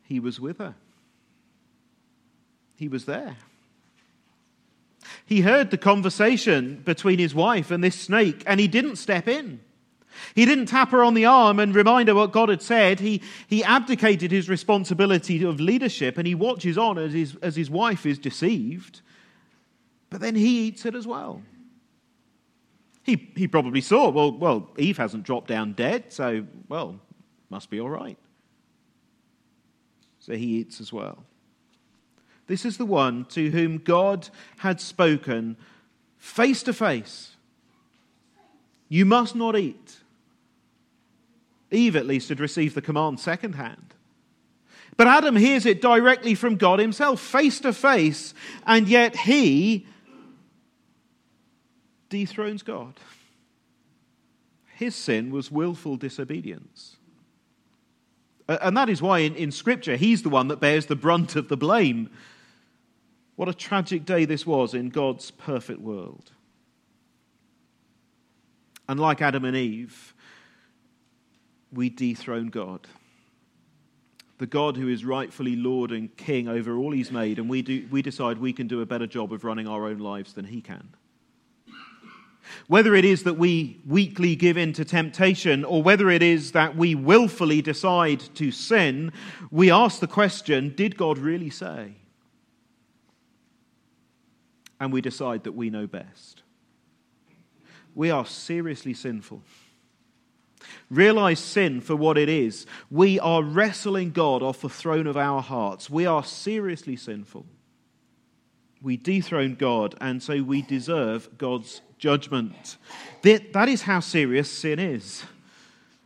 He 0.03 0.19
was 0.19 0.41
with 0.41 0.59
her, 0.59 0.75
he 2.77 2.89
was 2.89 3.05
there. 3.05 3.37
He 5.25 5.43
heard 5.43 5.71
the 5.71 5.79
conversation 5.79 6.83
between 6.85 7.19
his 7.19 7.35
wife 7.35 7.71
and 7.71 7.83
this 7.83 7.99
snake, 7.99 8.43
and 8.47 8.59
he 8.59 8.69
didn't 8.69 8.97
step 8.97 9.29
in. 9.29 9.61
He 10.35 10.45
didn't 10.45 10.67
tap 10.67 10.91
her 10.91 11.05
on 11.05 11.15
the 11.15 11.27
arm 11.27 11.59
and 11.59 11.75
remind 11.75 12.09
her 12.09 12.15
what 12.15 12.33
God 12.33 12.49
had 12.49 12.63
said. 12.63 13.01
He, 13.01 13.23
he 13.47 13.63
abdicated 13.65 14.31
his 14.31 14.49
responsibility 14.49 15.45
of 15.45 15.61
leadership 15.61 16.19
and 16.19 16.27
he 16.27 16.35
watches 16.35 16.79
on 16.79 16.99
as 16.99 17.13
his, 17.13 17.37
as 17.43 17.57
his 17.57 17.71
wife 17.71 18.07
is 18.07 18.19
deceived. 18.19 19.01
But 20.11 20.21
then 20.21 20.35
he 20.35 20.69
eats 20.69 20.87
it 20.87 20.95
as 20.95 21.07
well. 21.07 21.43
He, 23.03 23.33
he 23.37 23.49
probably 23.49 23.81
saw, 23.81 24.09
well, 24.11 24.33
well, 24.33 24.71
Eve 24.79 24.97
hasn't 24.97 25.25
dropped 25.25 25.49
down 25.49 25.73
dead, 25.73 26.13
so, 26.13 26.47
well, 26.69 26.99
must 27.51 27.69
be 27.69 27.81
all 27.81 27.91
right. 27.91 28.19
So 30.21 30.35
he 30.35 30.61
eats 30.61 30.81
as 30.81 30.93
well. 30.93 31.25
This 32.47 32.65
is 32.65 32.79
the 32.79 32.87
one 32.87 33.27
to 33.27 33.51
whom 33.51 33.79
God 33.79 34.29
had 34.59 34.81
spoken 34.81 35.57
face 36.17 36.63
to 36.63 36.73
face. 36.73 37.37
You 38.89 39.05
must 39.05 39.35
not 39.35 39.57
eat. 39.57 39.99
Eve, 41.75 41.97
at 41.97 42.07
least, 42.07 42.29
had 42.29 42.41
received 42.41 42.75
the 42.75 42.83
command 42.83 43.21
secondhand. 43.21 43.95
But 44.97 45.09
Adam 45.09 45.37
hears 45.37 45.67
it 45.67 45.83
directly 45.83 46.35
from 46.35 46.57
God 46.57 46.79
himself, 46.79 47.21
face 47.21 47.61
to 47.61 47.73
face, 47.73 48.33
and 48.67 48.89
yet 48.89 49.17
he 49.17 49.87
dethrones 52.09 52.63
God. 52.63 52.95
His 54.77 54.95
sin 54.95 55.31
was 55.31 55.51
willful 55.51 55.97
disobedience. 55.97 56.97
And 58.49 58.77
that 58.77 58.89
is 58.89 59.01
why 59.01 59.21
in, 59.21 59.35
in 59.37 59.51
Scripture 59.51 59.97
he's 59.97 60.23
the 60.23 60.29
one 60.29 60.49
that 60.49 60.61
bears 60.61 60.87
the 60.87 60.97
brunt 60.97 61.35
of 61.35 61.49
the 61.49 61.57
blame. 61.57 62.11
What 63.37 63.49
a 63.49 63.55
tragic 63.55 64.05
day 64.05 64.27
this 64.27 64.47
was 64.47 64.75
in 64.75 64.91
God's 64.91 65.31
perfect 65.31 65.81
world. 65.81 66.31
And 68.89 69.01
like 69.01 69.23
Adam 69.23 69.45
and 69.45 69.57
Eve, 69.57 70.14
we 71.75 71.91
dethrone 71.91 72.49
God. 72.49 72.87
The 74.39 74.47
God 74.47 74.77
who 74.77 74.89
is 74.89 75.05
rightfully 75.05 75.57
Lord 75.57 75.93
and 75.93 76.15
King 76.17 76.49
over 76.49 76.77
all 76.77 76.93
He's 76.93 77.13
made, 77.13 77.39
and 77.39 77.49
we, 77.49 77.63
do, 77.63 77.87
we 77.91 78.03
decide 78.03 78.39
we 78.39 78.53
can 78.53 78.67
do 78.67 78.81
a 78.81 78.87
better 78.87 79.07
job 79.07 79.33
of 79.33 79.45
running 79.45 79.69
our 79.69 79.87
own 79.87 79.99
lives 79.99 80.33
than 80.33 80.45
He 80.47 80.61
can. 80.61 80.89
Whether 82.67 82.95
it 82.95 83.05
is 83.05 83.23
that 83.25 83.35
we 83.35 83.81
weakly 83.87 84.37
give 84.37 84.57
in 84.57 84.73
to 84.75 84.85
temptation, 84.85 85.65
or 85.65 85.83
whether 85.83 86.11
it 86.11 86.23
is 86.23 86.53
that 86.53 86.77
we 86.77 86.95
willfully 86.95 87.63
decide 87.63 88.21
to 88.35 88.51
sin, 88.51 89.13
we 89.51 89.71
ask 89.71 90.01
the 90.01 90.07
question 90.07 90.75
Did 90.75 90.97
God 90.97 91.19
really 91.19 91.51
say? 91.51 91.95
And 94.81 94.93
we 94.93 95.01
decide 95.01 95.45
that 95.45 95.53
we 95.53 95.71
know 95.71 95.87
best. 95.87 96.43
We 97.95 98.11
are 98.11 98.27
seriously 98.27 98.93
sinful. 98.93 99.43
Realize 100.91 101.41
sin 101.41 101.81
for 101.81 101.97
what 101.97 102.19
it 102.19 102.29
is. 102.29 102.67
We 102.91 103.19
are 103.21 103.43
wrestling 103.43 104.11
God 104.11 104.43
off 104.43 104.61
the 104.61 104.69
throne 104.69 105.07
of 105.07 105.17
our 105.17 105.43
hearts. 105.43 105.89
We 105.89 106.07
are 106.07 106.25
seriously 106.25 106.97
sinful. 106.97 107.47
We 108.83 108.97
dethrone 108.97 109.55
God, 109.55 109.95
and 110.01 110.23
so 110.23 110.43
we 110.43 110.61
deserve 110.63 111.39
God's 111.39 111.81
judgment. 111.99 112.77
That 113.23 113.69
is 113.69 113.83
how 113.83 114.01
serious 114.01 114.51
sin 114.51 114.79
is. 114.79 115.25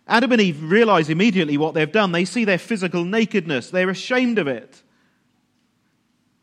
Adam 0.07 0.33
and 0.33 0.41
Eve 0.41 0.63
realize 0.63 1.11
immediately 1.11 1.59
what 1.59 1.75
they've 1.75 1.91
done. 1.91 2.13
They 2.13 2.25
see 2.25 2.45
their 2.45 2.57
physical 2.59 3.05
nakedness, 3.05 3.71
they're 3.71 3.91
ashamed 3.91 4.39
of 4.39 4.47
it. 4.47 4.83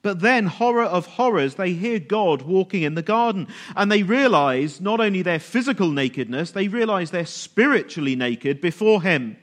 But 0.05 0.19
then, 0.19 0.45
horror 0.45 0.83
of 0.83 1.07
horrors, 1.07 1.55
they 1.55 1.73
hear 1.73 1.97
God 1.97 2.43
walking 2.43 2.83
in 2.83 2.93
the 2.93 3.01
garden 3.01 3.47
and 3.75 3.91
they 3.91 4.03
realize 4.03 4.79
not 4.79 4.99
only 4.99 5.23
their 5.23 5.39
physical 5.39 5.89
nakedness, 5.89 6.51
they 6.51 6.67
realize 6.67 7.09
they're 7.09 7.25
spiritually 7.25 8.15
naked 8.15 8.61
before 8.61 9.01
Him. 9.01 9.35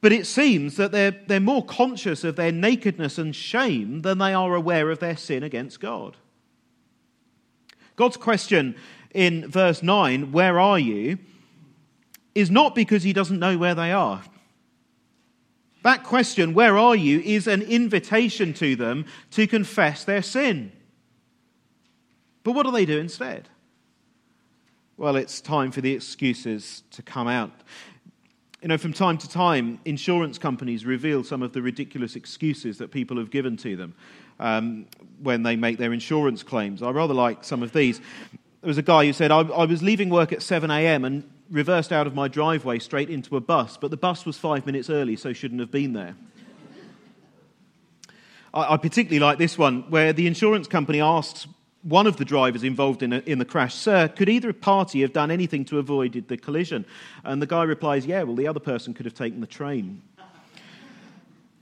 But 0.00 0.12
it 0.12 0.28
seems 0.28 0.76
that 0.76 0.92
they're, 0.92 1.10
they're 1.26 1.40
more 1.40 1.64
conscious 1.64 2.22
of 2.22 2.36
their 2.36 2.52
nakedness 2.52 3.18
and 3.18 3.34
shame 3.34 4.02
than 4.02 4.18
they 4.18 4.32
are 4.32 4.54
aware 4.54 4.88
of 4.92 5.00
their 5.00 5.16
sin 5.16 5.42
against 5.42 5.80
God. 5.80 6.16
God's 7.96 8.16
question 8.16 8.76
in 9.12 9.50
verse 9.50 9.82
9, 9.82 10.30
Where 10.30 10.60
are 10.60 10.78
you? 10.78 11.18
is 12.36 12.52
not 12.52 12.76
because 12.76 13.02
He 13.02 13.12
doesn't 13.12 13.40
know 13.40 13.58
where 13.58 13.74
they 13.74 13.90
are. 13.90 14.22
That 15.84 16.02
question, 16.02 16.54
where 16.54 16.78
are 16.78 16.96
you, 16.96 17.20
is 17.20 17.46
an 17.46 17.60
invitation 17.60 18.54
to 18.54 18.74
them 18.74 19.04
to 19.32 19.46
confess 19.46 20.02
their 20.02 20.22
sin. 20.22 20.72
But 22.42 22.52
what 22.52 22.64
do 22.64 22.72
they 22.72 22.86
do 22.86 22.98
instead? 22.98 23.50
Well, 24.96 25.16
it's 25.16 25.42
time 25.42 25.70
for 25.72 25.82
the 25.82 25.92
excuses 25.92 26.84
to 26.92 27.02
come 27.02 27.28
out. 27.28 27.52
You 28.62 28.68
know, 28.68 28.78
from 28.78 28.94
time 28.94 29.18
to 29.18 29.28
time, 29.28 29.78
insurance 29.84 30.38
companies 30.38 30.86
reveal 30.86 31.22
some 31.22 31.42
of 31.42 31.52
the 31.52 31.60
ridiculous 31.60 32.16
excuses 32.16 32.78
that 32.78 32.90
people 32.90 33.18
have 33.18 33.30
given 33.30 33.58
to 33.58 33.76
them 33.76 33.94
um, 34.40 34.86
when 35.22 35.42
they 35.42 35.54
make 35.54 35.76
their 35.76 35.92
insurance 35.92 36.42
claims. 36.42 36.82
I 36.82 36.92
rather 36.92 37.12
like 37.12 37.44
some 37.44 37.62
of 37.62 37.74
these. 37.74 37.98
There 37.98 38.68
was 38.68 38.78
a 38.78 38.82
guy 38.82 39.04
who 39.04 39.12
said, 39.12 39.30
I, 39.30 39.40
I 39.40 39.66
was 39.66 39.82
leaving 39.82 40.08
work 40.08 40.32
at 40.32 40.40
7 40.40 40.70
a.m. 40.70 41.04
and 41.04 41.30
reversed 41.50 41.92
out 41.92 42.06
of 42.06 42.14
my 42.14 42.28
driveway 42.28 42.78
straight 42.78 43.10
into 43.10 43.36
a 43.36 43.40
bus, 43.40 43.76
but 43.76 43.90
the 43.90 43.96
bus 43.96 44.24
was 44.24 44.36
five 44.36 44.66
minutes 44.66 44.90
early, 44.90 45.16
so 45.16 45.32
shouldn't 45.32 45.60
have 45.60 45.70
been 45.70 45.92
there. 45.92 46.16
I, 48.52 48.74
I 48.74 48.76
particularly 48.76 49.20
like 49.20 49.38
this 49.38 49.58
one, 49.58 49.82
where 49.90 50.12
the 50.12 50.26
insurance 50.26 50.68
company 50.68 51.00
asks 51.00 51.46
one 51.82 52.06
of 52.06 52.16
the 52.16 52.24
drivers 52.24 52.64
involved 52.64 53.02
in, 53.02 53.12
a, 53.12 53.18
in 53.20 53.38
the 53.38 53.44
crash, 53.44 53.74
Sir, 53.74 54.08
could 54.08 54.28
either 54.28 54.52
party 54.54 55.02
have 55.02 55.12
done 55.12 55.30
anything 55.30 55.66
to 55.66 55.78
avoid 55.78 56.24
the 56.28 56.36
collision? 56.36 56.86
And 57.24 57.42
the 57.42 57.46
guy 57.46 57.62
replies, 57.64 58.06
Yeah, 58.06 58.22
well, 58.22 58.36
the 58.36 58.48
other 58.48 58.60
person 58.60 58.94
could 58.94 59.04
have 59.04 59.14
taken 59.14 59.40
the 59.40 59.46
train. 59.46 60.02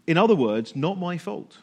In 0.06 0.16
other 0.16 0.34
words, 0.36 0.74
not 0.76 0.98
my 0.98 1.18
fault. 1.18 1.58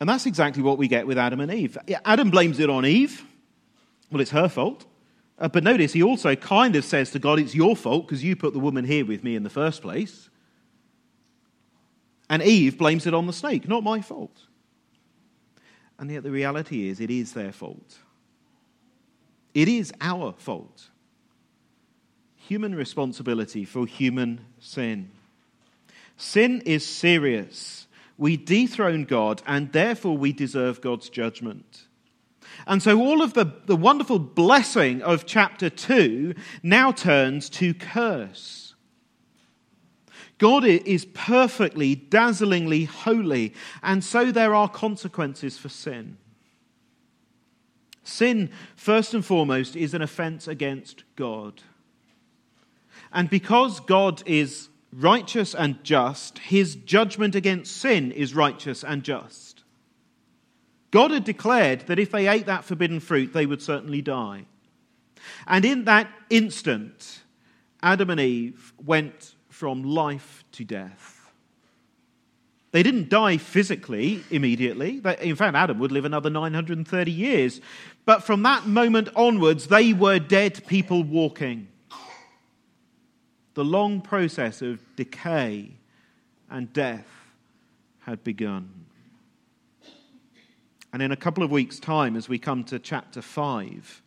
And 0.00 0.08
that's 0.08 0.26
exactly 0.26 0.62
what 0.62 0.78
we 0.78 0.86
get 0.88 1.06
with 1.06 1.18
Adam 1.18 1.40
and 1.40 1.52
Eve. 1.52 1.76
Adam 2.04 2.30
blames 2.30 2.60
it 2.60 2.70
on 2.70 2.84
Eve. 2.84 3.24
Well, 4.10 4.20
it's 4.20 4.30
her 4.30 4.48
fault. 4.48 4.84
Uh, 5.38 5.48
but 5.48 5.62
notice 5.62 5.92
he 5.92 6.02
also 6.02 6.34
kind 6.34 6.74
of 6.74 6.84
says 6.84 7.10
to 7.12 7.18
God, 7.18 7.38
It's 7.38 7.54
your 7.54 7.76
fault 7.76 8.06
because 8.06 8.24
you 8.24 8.34
put 8.34 8.52
the 8.52 8.58
woman 8.58 8.84
here 8.84 9.04
with 9.04 9.22
me 9.22 9.36
in 9.36 9.44
the 9.44 9.50
first 9.50 9.82
place. 9.82 10.28
And 12.28 12.42
Eve 12.42 12.76
blames 12.76 13.06
it 13.06 13.14
on 13.14 13.26
the 13.26 13.32
snake, 13.32 13.68
not 13.68 13.82
my 13.82 14.00
fault. 14.00 14.36
And 15.98 16.10
yet 16.10 16.22
the 16.22 16.30
reality 16.30 16.88
is, 16.88 17.00
it 17.00 17.10
is 17.10 17.32
their 17.32 17.52
fault. 17.52 17.98
It 19.54 19.68
is 19.68 19.92
our 20.00 20.34
fault. 20.38 20.88
Human 22.36 22.74
responsibility 22.74 23.64
for 23.64 23.86
human 23.86 24.40
sin. 24.58 25.10
Sin 26.16 26.62
is 26.66 26.84
serious. 26.84 27.86
We 28.16 28.36
dethrone 28.36 29.04
God, 29.04 29.42
and 29.46 29.72
therefore 29.72 30.16
we 30.16 30.32
deserve 30.32 30.80
God's 30.80 31.08
judgment. 31.08 31.86
And 32.66 32.82
so 32.82 33.00
all 33.00 33.22
of 33.22 33.34
the, 33.34 33.52
the 33.66 33.76
wonderful 33.76 34.18
blessing 34.18 35.02
of 35.02 35.26
chapter 35.26 35.70
2 35.70 36.34
now 36.62 36.92
turns 36.92 37.48
to 37.50 37.74
curse. 37.74 38.74
God 40.38 40.64
is 40.64 41.04
perfectly, 41.04 41.96
dazzlingly 41.96 42.84
holy, 42.84 43.54
and 43.82 44.04
so 44.04 44.30
there 44.30 44.54
are 44.54 44.68
consequences 44.68 45.58
for 45.58 45.68
sin. 45.68 46.16
Sin, 48.04 48.50
first 48.76 49.14
and 49.14 49.24
foremost, 49.24 49.76
is 49.76 49.94
an 49.94 50.00
offense 50.00 50.46
against 50.46 51.02
God. 51.16 51.62
And 53.12 53.28
because 53.28 53.80
God 53.80 54.22
is 54.26 54.68
righteous 54.92 55.54
and 55.54 55.82
just, 55.82 56.38
his 56.38 56.76
judgment 56.76 57.34
against 57.34 57.76
sin 57.76 58.12
is 58.12 58.34
righteous 58.34 58.84
and 58.84 59.02
just. 59.02 59.47
God 60.90 61.10
had 61.10 61.24
declared 61.24 61.80
that 61.82 61.98
if 61.98 62.10
they 62.10 62.28
ate 62.28 62.46
that 62.46 62.64
forbidden 62.64 63.00
fruit, 63.00 63.32
they 63.32 63.46
would 63.46 63.62
certainly 63.62 64.00
die. 64.00 64.46
And 65.46 65.64
in 65.64 65.84
that 65.84 66.08
instant, 66.30 67.20
Adam 67.82 68.10
and 68.10 68.20
Eve 68.20 68.72
went 68.84 69.34
from 69.50 69.82
life 69.82 70.44
to 70.52 70.64
death. 70.64 71.30
They 72.70 72.82
didn't 72.82 73.08
die 73.08 73.38
physically 73.38 74.22
immediately. 74.30 75.00
In 75.20 75.36
fact, 75.36 75.56
Adam 75.56 75.78
would 75.78 75.92
live 75.92 76.04
another 76.04 76.30
930 76.30 77.10
years. 77.10 77.60
But 78.04 78.22
from 78.22 78.42
that 78.42 78.66
moment 78.66 79.08
onwards, 79.16 79.68
they 79.68 79.92
were 79.92 80.18
dead 80.18 80.66
people 80.66 81.02
walking. 81.02 81.68
The 83.54 83.64
long 83.64 84.00
process 84.00 84.62
of 84.62 84.80
decay 84.96 85.72
and 86.50 86.72
death 86.72 87.06
had 88.00 88.22
begun. 88.22 88.86
And 90.92 91.02
in 91.02 91.12
a 91.12 91.16
couple 91.16 91.42
of 91.42 91.50
weeks' 91.50 91.78
time, 91.78 92.16
as 92.16 92.28
we 92.28 92.38
come 92.38 92.64
to 92.64 92.78
chapter 92.78 93.20
5, 93.20 94.02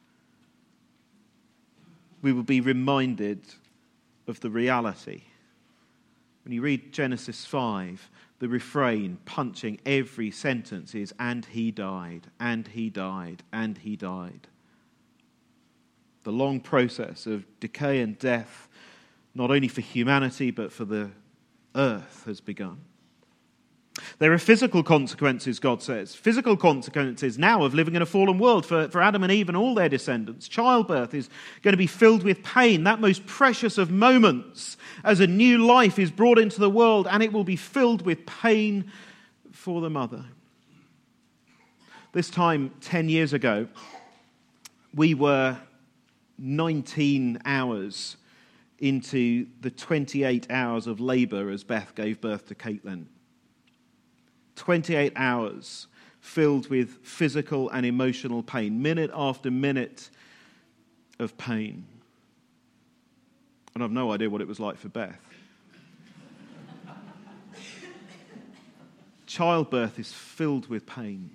we 2.21 2.33
will 2.33 2.43
be 2.43 2.61
reminded 2.61 3.41
of 4.27 4.39
the 4.39 4.49
reality 4.49 5.23
when 6.43 6.53
you 6.53 6.61
read 6.61 6.91
Genesis 6.91 7.45
5, 7.45 8.09
the 8.39 8.47
refrain 8.47 9.19
punching 9.25 9.79
every 9.85 10.31
sentence 10.31 10.95
is, 10.95 11.13
and 11.19 11.45
he 11.45 11.71
died, 11.71 12.27
and 12.39 12.67
he 12.67 12.89
died, 12.89 13.43
and 13.53 13.77
he 13.77 13.95
died. 13.95 14.47
The 16.23 16.31
long 16.31 16.59
process 16.59 17.27
of 17.27 17.45
decay 17.59 18.01
and 18.01 18.17
death, 18.17 18.67
not 19.35 19.51
only 19.51 19.67
for 19.67 19.81
humanity, 19.81 20.49
but 20.49 20.71
for 20.71 20.85
the 20.85 21.11
earth, 21.75 22.23
has 22.25 22.41
begun. 22.41 22.79
There 24.19 24.31
are 24.31 24.37
physical 24.37 24.83
consequences, 24.83 25.59
God 25.59 25.81
says. 25.81 26.15
Physical 26.15 26.55
consequences 26.55 27.37
now 27.37 27.63
of 27.63 27.73
living 27.73 27.95
in 27.95 28.01
a 28.01 28.05
fallen 28.05 28.39
world 28.39 28.65
for, 28.65 28.87
for 28.87 29.01
Adam 29.01 29.23
and 29.23 29.31
Eve 29.31 29.49
and 29.49 29.57
all 29.57 29.75
their 29.75 29.89
descendants. 29.89 30.47
Childbirth 30.47 31.13
is 31.13 31.29
going 31.61 31.73
to 31.73 31.77
be 31.77 31.87
filled 31.87 32.23
with 32.23 32.41
pain, 32.43 32.85
that 32.85 33.01
most 33.01 33.25
precious 33.25 33.77
of 33.77 33.91
moments 33.91 34.77
as 35.03 35.19
a 35.19 35.27
new 35.27 35.65
life 35.65 35.99
is 35.99 36.09
brought 36.09 36.39
into 36.39 36.59
the 36.59 36.69
world, 36.69 37.07
and 37.09 37.21
it 37.21 37.33
will 37.33 37.43
be 37.43 37.57
filled 37.57 38.03
with 38.03 38.25
pain 38.25 38.91
for 39.51 39.81
the 39.81 39.89
mother. 39.89 40.23
This 42.13 42.29
time, 42.29 42.73
10 42.81 43.09
years 43.09 43.33
ago, 43.33 43.67
we 44.93 45.13
were 45.13 45.57
19 46.37 47.39
hours 47.45 48.17
into 48.79 49.47
the 49.59 49.69
28 49.69 50.47
hours 50.49 50.87
of 50.87 50.99
labor 50.99 51.49
as 51.49 51.63
Beth 51.63 51.93
gave 51.95 52.19
birth 52.19 52.47
to 52.47 52.55
Caitlin. 52.55 53.05
28 54.61 55.13
hours 55.15 55.87
filled 56.19 56.69
with 56.69 56.99
physical 57.01 57.67
and 57.71 57.83
emotional 57.83 58.43
pain, 58.43 58.79
minute 58.79 59.09
after 59.11 59.49
minute 59.49 60.11
of 61.17 61.35
pain. 61.35 61.83
And 63.73 63.83
I've 63.83 63.89
no 63.89 64.11
idea 64.11 64.29
what 64.29 64.39
it 64.39 64.47
was 64.47 64.59
like 64.59 64.77
for 64.77 64.87
Beth. 64.87 65.19
Childbirth 69.25 69.97
is 69.97 70.13
filled 70.13 70.67
with 70.67 70.85
pain. 70.85 71.31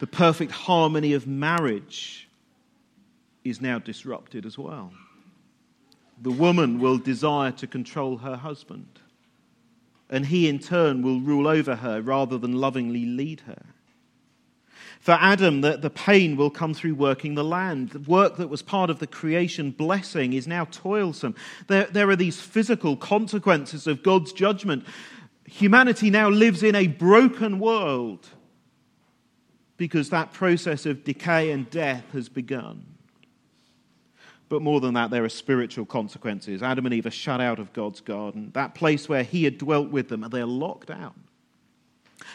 The 0.00 0.06
perfect 0.06 0.50
harmony 0.50 1.12
of 1.12 1.26
marriage 1.26 2.26
is 3.44 3.60
now 3.60 3.78
disrupted 3.78 4.46
as 4.46 4.56
well. 4.56 4.94
The 6.22 6.30
woman 6.30 6.80
will 6.80 6.96
desire 6.96 7.52
to 7.52 7.66
control 7.66 8.16
her 8.16 8.36
husband 8.36 9.00
and 10.08 10.26
he 10.26 10.48
in 10.48 10.58
turn 10.58 11.02
will 11.02 11.20
rule 11.20 11.48
over 11.48 11.76
her 11.76 12.00
rather 12.00 12.38
than 12.38 12.52
lovingly 12.52 13.04
lead 13.04 13.40
her. 13.42 13.62
For 15.00 15.12
Adam, 15.12 15.60
the, 15.60 15.76
the 15.76 15.90
pain 15.90 16.36
will 16.36 16.50
come 16.50 16.74
through 16.74 16.96
working 16.96 17.34
the 17.36 17.44
land. 17.44 17.90
The 17.90 18.00
work 18.00 18.38
that 18.38 18.48
was 18.48 18.62
part 18.62 18.90
of 18.90 18.98
the 18.98 19.06
creation 19.06 19.70
blessing 19.70 20.32
is 20.32 20.48
now 20.48 20.64
toilsome. 20.64 21.36
There, 21.68 21.84
there 21.84 22.10
are 22.10 22.16
these 22.16 22.40
physical 22.40 22.96
consequences 22.96 23.86
of 23.86 24.02
God's 24.02 24.32
judgment. 24.32 24.84
Humanity 25.44 26.10
now 26.10 26.28
lives 26.28 26.62
in 26.64 26.74
a 26.74 26.88
broken 26.88 27.60
world 27.60 28.26
because 29.76 30.10
that 30.10 30.32
process 30.32 30.86
of 30.86 31.04
decay 31.04 31.50
and 31.50 31.70
death 31.70 32.04
has 32.12 32.28
begun. 32.28 32.95
But 34.48 34.62
more 34.62 34.80
than 34.80 34.94
that, 34.94 35.10
there 35.10 35.24
are 35.24 35.28
spiritual 35.28 35.86
consequences. 35.86 36.62
Adam 36.62 36.86
and 36.86 36.94
Eve 36.94 37.06
are 37.06 37.10
shut 37.10 37.40
out 37.40 37.58
of 37.58 37.72
God's 37.72 38.00
garden, 38.00 38.50
that 38.54 38.74
place 38.74 39.08
where 39.08 39.24
He 39.24 39.44
had 39.44 39.58
dwelt 39.58 39.90
with 39.90 40.08
them, 40.08 40.22
and 40.22 40.32
they're 40.32 40.46
locked 40.46 40.90
out. 40.90 41.14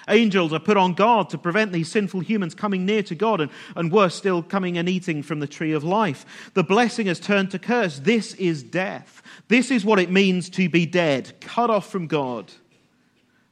Angels 0.08 0.52
are 0.52 0.60
put 0.60 0.78
on 0.78 0.94
guard 0.94 1.30
to 1.30 1.38
prevent 1.38 1.72
these 1.72 1.90
sinful 1.90 2.22
humans 2.22 2.56
coming 2.56 2.86
near 2.86 3.04
to 3.04 3.16
God 3.16 3.42
and, 3.42 3.52
and 3.76 3.92
worse 3.92 4.16
still, 4.16 4.42
coming 4.42 4.78
and 4.78 4.90
eating 4.90 5.22
from 5.24 5.40
the 5.40 5.48
tree 5.48 5.74
of 5.74 5.84
life. 5.84 6.52
The 6.54 6.64
blessing 6.64 7.08
has 7.08 7.20
turned 7.20 7.52
to 7.52 7.60
curse. 7.60 8.00
This 8.00 8.34
is 8.36 8.64
death. 8.64 9.22
This 9.48 9.72
is 9.72 9.86
what 9.86 10.00
it 10.00 10.10
means 10.10 10.50
to 10.52 10.70
be 10.70 10.86
dead, 10.86 11.40
cut 11.40 11.70
off 11.70 11.90
from 11.90 12.08
God. 12.08 12.52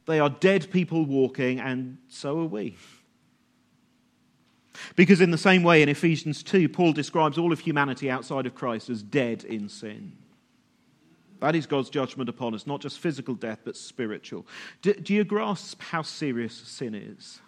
They 0.06 0.18
are 0.18 0.30
dead 0.30 0.70
people 0.70 1.04
walking, 1.04 1.60
and 1.60 1.98
so 2.08 2.40
are 2.40 2.46
we. 2.46 2.76
Because, 4.96 5.20
in 5.20 5.30
the 5.30 5.38
same 5.38 5.62
way, 5.62 5.82
in 5.82 5.88
Ephesians 5.88 6.42
2, 6.42 6.68
Paul 6.68 6.92
describes 6.92 7.38
all 7.38 7.52
of 7.52 7.60
humanity 7.60 8.10
outside 8.10 8.46
of 8.46 8.54
Christ 8.54 8.90
as 8.90 9.02
dead 9.02 9.44
in 9.44 9.68
sin. 9.68 10.12
That 11.40 11.56
is 11.56 11.66
God's 11.66 11.90
judgment 11.90 12.28
upon 12.28 12.54
us, 12.54 12.66
not 12.66 12.80
just 12.80 12.98
physical 12.98 13.34
death, 13.34 13.60
but 13.64 13.76
spiritual. 13.76 14.46
Do, 14.82 14.92
do 14.92 15.14
you 15.14 15.24
grasp 15.24 15.80
how 15.80 16.02
serious 16.02 16.54
sin 16.54 16.94
is? 16.94 17.40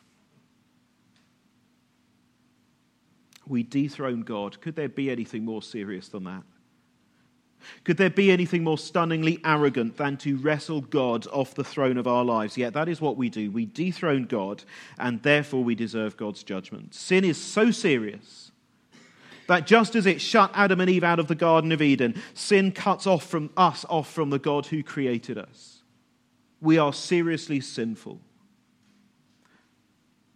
We 3.47 3.63
dethrone 3.63 4.23
God. 4.23 4.61
Could 4.61 4.77
there 4.77 4.89
be 4.89 5.11
anything 5.11 5.45
more 5.45 5.63
serious 5.63 6.09
than 6.09 6.25
that? 6.25 6.43
Could 7.85 7.97
there 7.97 8.11
be 8.11 8.31
anything 8.31 8.65
more 8.65 8.79
stunningly 8.79 9.41
arrogant 9.45 9.97
than 9.97 10.17
to 10.19 10.37
wrestle 10.37 10.81
God 10.81 11.27
off 11.29 11.55
the 11.55 11.65
throne 11.65 11.97
of 11.97 12.07
our 12.07 12.25
lives? 12.25 12.57
Yet 12.57 12.75
that 12.75 12.89
is 12.89 13.01
what 13.01 13.17
we 13.17 13.29
do. 13.29 13.51
We 13.51 13.67
dethrone 13.67 14.25
God, 14.25 14.65
and 14.99 15.23
therefore 15.23 15.65
we 15.65 15.75
deserve 15.75 16.17
God's 16.17 16.43
judgment. 16.43 16.95
Sin 16.95 17.25
is 17.25 17.39
so 17.39 17.71
serious 17.71 18.53
that 19.47 19.67
just 19.67 19.95
as 19.95 20.07
it 20.07 20.21
shut 20.21 20.51
Adam 20.55 20.81
and 20.81 20.89
Eve 20.89 21.05
out 21.05 21.19
of 21.19 21.29
the 21.29 21.35
Garden 21.35 21.73
of 21.73 21.83
Eden, 21.83 22.21
sin 22.35 22.73
cuts 22.73 23.07
off 23.07 23.27
from 23.27 23.51
us 23.57 23.85
off 23.89 24.11
from 24.11 24.31
the 24.31 24.39
God 24.39 24.67
who 24.67 24.83
created 24.83 25.37
us. 25.39 25.83
We 26.61 26.79
are 26.79 26.93
seriously 26.93 27.61
sinful. 27.61 28.21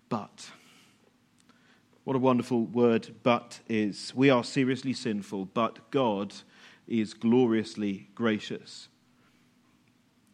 But, 0.08 0.50
what 2.04 2.16
a 2.16 2.20
wonderful 2.20 2.64
word 2.66 3.14
but 3.22 3.60
is. 3.68 4.12
We 4.14 4.30
are 4.30 4.44
seriously 4.44 4.92
sinful, 4.92 5.46
but 5.46 5.90
God 5.90 6.34
is 6.86 7.14
gloriously 7.14 8.08
gracious. 8.14 8.88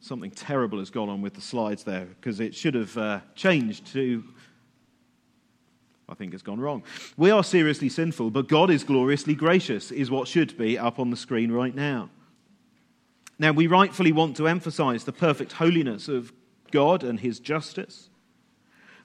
Something 0.01 0.31
terrible 0.31 0.79
has 0.79 0.91
gone 0.91 1.09
on 1.09 1.23
with 1.23 1.35
the 1.35 1.41
slides 1.41 1.85
there 1.85 2.07
because 2.07 2.41
it 2.41 2.55
should 2.55 2.75
have 2.75 2.97
uh, 2.99 3.21
changed 3.35 3.87
to 3.93 4.25
I 6.13 6.15
think 6.15 6.35
it's 6.35 6.43
gone 6.43 6.61
wrong. 6.61 6.83
We 7.17 7.31
are 7.31 7.43
seriously 7.43 7.89
sinful, 7.89 8.31
but 8.33 8.47
God 8.47 8.71
is 8.71 8.85
gloriously 8.85 9.35
gracious, 9.35 9.91
is 9.91 10.11
what 10.11 10.29
should 10.29 10.59
be 10.59 10.79
up 10.79 10.99
on 10.99 11.09
the 11.09 11.17
screen 11.17 11.51
right 11.51 11.75
now. 11.75 12.11
Now, 13.39 13.53
we 13.53 13.67
rightfully 13.67 14.13
want 14.13 14.37
to 14.37 14.47
emphasize 14.47 15.05
the 15.05 15.13
perfect 15.13 15.53
holiness 15.53 16.09
of 16.09 16.33
God 16.71 17.03
and 17.03 17.19
his 17.19 17.41
justice. 17.41 18.11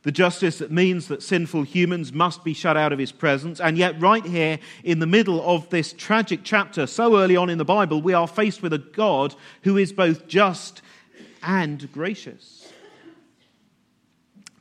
The 0.08 0.14
justice 0.14 0.60
that 0.60 0.72
means 0.72 1.10
that 1.10 1.22
sinful 1.22 1.64
humans 1.64 2.14
must 2.14 2.46
be 2.46 2.54
shut 2.54 2.78
out 2.78 2.94
of 2.94 2.98
his 2.98 3.12
presence. 3.12 3.60
And 3.60 3.78
yet, 3.78 4.00
right 4.02 4.26
here 4.26 4.58
in 4.86 5.00
the 5.00 5.06
middle 5.06 5.46
of 5.46 5.70
this 5.70 5.92
tragic 5.92 6.46
chapter, 6.46 6.88
so 6.88 7.20
early 7.20 7.36
on 7.36 7.50
in 7.50 7.58
the 7.58 7.66
Bible, 7.66 8.02
we 8.02 8.14
are 8.14 8.26
faced 8.26 8.62
with 8.62 8.72
a 8.72 8.78
God 8.78 9.36
who 9.64 9.76
is 9.76 9.92
both 9.92 10.26
just 10.30 10.82
and 11.44 11.92
gracious. 11.92 12.72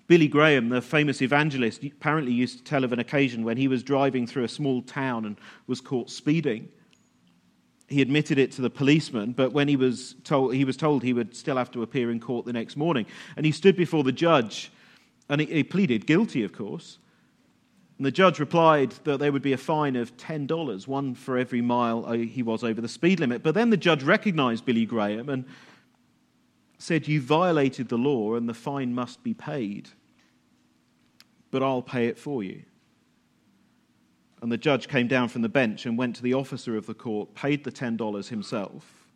Billy 0.09 0.27
Graham, 0.27 0.69
the 0.69 0.83
famous 0.83 1.23
evangelist, 1.23 1.85
apparently 1.85 2.33
used 2.33 2.59
to 2.59 2.65
tell 2.65 2.83
of 2.83 2.93
an 2.93 2.99
occasion 2.99 3.45
when 3.45 3.57
he 3.57 3.69
was 3.69 3.85
driving 3.85 4.27
through 4.27 4.43
a 4.43 4.49
small 4.49 4.83
town 4.83 5.25
and 5.25 5.37
was 5.69 5.81
caught 5.81 6.11
speeding. 6.11 6.69
He 7.87 8.03
admitted 8.03 8.37
it 8.37 8.51
to 8.51 8.63
the 8.63 8.71
policeman, 8.71 9.31
but 9.31 9.53
when 9.53 9.69
he 9.69 9.77
was 9.77 10.17
told 10.25 10.55
he 10.55 10.65
was 10.65 10.77
told 10.77 11.05
he 11.05 11.13
would 11.13 11.37
still 11.37 11.57
have 11.57 11.71
to 11.71 11.85
appear 11.85 12.11
in 12.11 12.19
court 12.19 12.47
the 12.47 12.53
next 12.53 12.77
morning, 12.77 13.07
and 13.37 13.47
he 13.47 13.53
stood 13.53 13.77
before 13.77 14.03
the 14.03 14.11
judge, 14.11 14.73
and 15.29 15.41
he, 15.41 15.47
he 15.47 15.65
pleaded 15.65 16.07
guilty, 16.07 16.43
of 16.43 16.53
course. 16.53 16.99
And 17.99 18.05
the 18.05 18.11
judge 18.11 18.39
replied 18.39 18.93
that 19.05 19.19
there 19.19 19.33
would 19.33 19.43
be 19.43 19.55
a 19.55 19.59
fine 19.59 19.97
of 19.97 20.17
$10, 20.19 20.87
one 20.87 21.15
for 21.15 21.39
every 21.39 21.63
mile 21.63 22.05
uh, 22.05 22.13
he 22.13 22.43
was 22.43 22.63
over 22.63 22.81
the 22.81 22.89
speed 22.89 23.21
limit. 23.21 23.43
But 23.43 23.55
then 23.55 23.71
the 23.71 23.77
judge 23.77 24.03
recognized 24.03 24.67
Billy 24.67 24.85
Graham 24.85 25.29
and 25.31 25.47
said, 26.79 27.09
You 27.09 27.23
violated 27.23 27.89
the 27.89 27.97
law 27.97 28.35
and 28.35 28.49
the 28.49 28.55
fine 28.55 28.95
must 28.95 29.23
be 29.23 29.33
paid, 29.33 29.89
but 31.51 31.63
I'll 31.63 31.83
pay 31.83 32.07
it 32.07 32.19
for 32.19 32.43
you. 32.43 32.63
And 34.43 34.53
the 34.53 34.59
judge 34.59 34.89
came 34.89 35.09
down 35.09 35.29
from 35.29 35.41
the 35.41 35.49
bench 35.49 35.87
and 35.87 35.97
went 35.97 36.17
to 36.17 36.23
the 36.23 36.35
officer 36.35 36.77
of 36.77 36.85
the 36.85 36.95
court, 36.95 37.35
paid 37.35 37.65
the 37.65 37.73
$10 37.73 38.29
himself, 38.29 39.07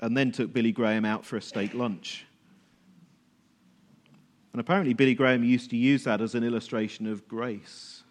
and 0.00 0.16
then 0.16 0.30
took 0.30 0.52
Billy 0.52 0.70
Graham 0.70 1.04
out 1.04 1.26
for 1.26 1.36
a 1.36 1.42
steak 1.42 1.74
lunch. 1.74 2.24
And 4.52 4.60
apparently, 4.60 4.94
Billy 4.94 5.14
Graham 5.14 5.44
used 5.44 5.70
to 5.70 5.76
use 5.76 6.04
that 6.04 6.20
as 6.20 6.34
an 6.34 6.44
illustration 6.44 7.06
of 7.06 7.28
grace. 7.28 8.02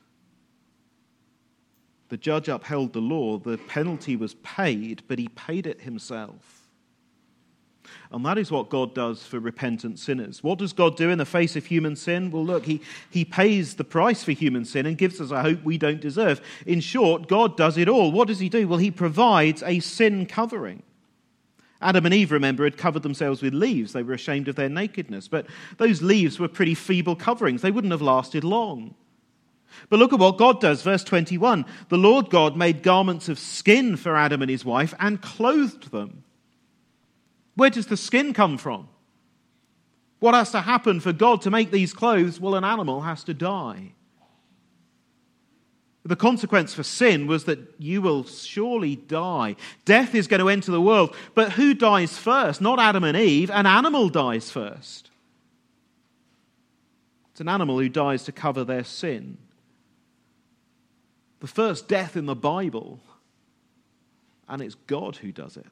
The 2.09 2.17
judge 2.17 2.47
upheld 2.47 2.93
the 2.93 2.99
law, 2.99 3.37
the 3.37 3.57
penalty 3.57 4.15
was 4.15 4.35
paid, 4.35 5.03
but 5.07 5.19
he 5.19 5.27
paid 5.29 5.67
it 5.67 5.81
himself. 5.81 6.57
And 8.11 8.25
that 8.25 8.37
is 8.37 8.51
what 8.51 8.69
God 8.69 8.93
does 8.95 9.23
for 9.23 9.39
repentant 9.39 9.99
sinners. 9.99 10.43
What 10.43 10.59
does 10.59 10.73
God 10.73 10.95
do 10.95 11.09
in 11.09 11.17
the 11.17 11.25
face 11.25 11.55
of 11.55 11.65
human 11.65 11.95
sin? 11.95 12.31
Well, 12.31 12.45
look, 12.45 12.65
he, 12.65 12.81
he 13.09 13.25
pays 13.25 13.75
the 13.75 13.83
price 13.83 14.23
for 14.23 14.31
human 14.31 14.65
sin 14.65 14.85
and 14.85 14.97
gives 14.97 15.19
us 15.19 15.31
a 15.31 15.41
hope 15.41 15.63
we 15.63 15.77
don't 15.77 15.99
deserve. 15.99 16.41
In 16.65 16.79
short, 16.79 17.27
God 17.27 17.57
does 17.57 17.77
it 17.77 17.89
all. 17.89 18.11
What 18.11 18.27
does 18.27 18.39
He 18.39 18.49
do? 18.49 18.67
Well, 18.67 18.79
He 18.79 18.91
provides 18.91 19.63
a 19.63 19.79
sin 19.79 20.25
covering. 20.25 20.83
Adam 21.81 22.05
and 22.05 22.13
Eve, 22.13 22.31
remember, 22.31 22.63
had 22.63 22.77
covered 22.77 23.03
themselves 23.03 23.41
with 23.41 23.53
leaves. 23.53 23.93
They 23.93 24.03
were 24.03 24.13
ashamed 24.13 24.47
of 24.47 24.55
their 24.55 24.69
nakedness. 24.69 25.27
But 25.27 25.45
those 25.77 26.01
leaves 26.01 26.39
were 26.39 26.47
pretty 26.47 26.75
feeble 26.75 27.15
coverings, 27.15 27.61
they 27.61 27.71
wouldn't 27.71 27.91
have 27.91 28.01
lasted 28.01 28.43
long. 28.43 28.95
But 29.89 29.99
look 29.99 30.13
at 30.13 30.19
what 30.19 30.37
God 30.37 30.59
does. 30.59 30.81
Verse 30.81 31.03
21 31.03 31.65
The 31.89 31.97
Lord 31.97 32.29
God 32.29 32.55
made 32.57 32.83
garments 32.83 33.29
of 33.29 33.39
skin 33.39 33.95
for 33.95 34.15
Adam 34.15 34.41
and 34.41 34.49
his 34.49 34.65
wife 34.65 34.93
and 34.99 35.21
clothed 35.21 35.91
them. 35.91 36.23
Where 37.55 37.69
does 37.69 37.87
the 37.87 37.97
skin 37.97 38.33
come 38.33 38.57
from? 38.57 38.87
What 40.19 40.33
has 40.33 40.51
to 40.51 40.61
happen 40.61 40.99
for 40.99 41.13
God 41.13 41.41
to 41.41 41.51
make 41.51 41.71
these 41.71 41.93
clothes? 41.93 42.39
Well, 42.39 42.55
an 42.55 42.63
animal 42.63 43.01
has 43.01 43.23
to 43.25 43.33
die. 43.33 43.93
The 46.07 46.15
consequence 46.15 46.73
for 46.73 46.83
sin 46.83 47.27
was 47.27 47.43
that 47.43 47.59
you 47.79 48.01
will 48.01 48.23
surely 48.23 48.95
die. 48.95 49.57
Death 49.83 50.15
is 50.15 50.27
going 50.27 50.39
to 50.39 50.47
enter 50.47 50.71
the 50.71 50.81
world. 50.81 51.13
But 51.35 51.51
who 51.51 51.73
dies 51.73 52.17
first? 52.17 52.61
Not 52.61 52.79
Adam 52.79 53.03
and 53.03 53.17
Eve. 53.17 53.51
An 53.51 53.65
animal 53.65 54.07
dies 54.07 54.49
first. 54.49 55.11
It's 57.31 57.41
an 57.41 57.49
animal 57.49 57.77
who 57.77 57.89
dies 57.89 58.23
to 58.23 58.31
cover 58.31 58.63
their 58.63 58.85
sin. 58.85 59.37
The 61.41 61.47
first 61.47 61.89
death 61.89 62.15
in 62.15 62.25
the 62.25 62.35
Bible, 62.35 63.01
and 64.47 64.61
it's 64.61 64.75
God 64.75 65.17
who 65.17 65.33
does 65.33 65.57
it. 65.57 65.67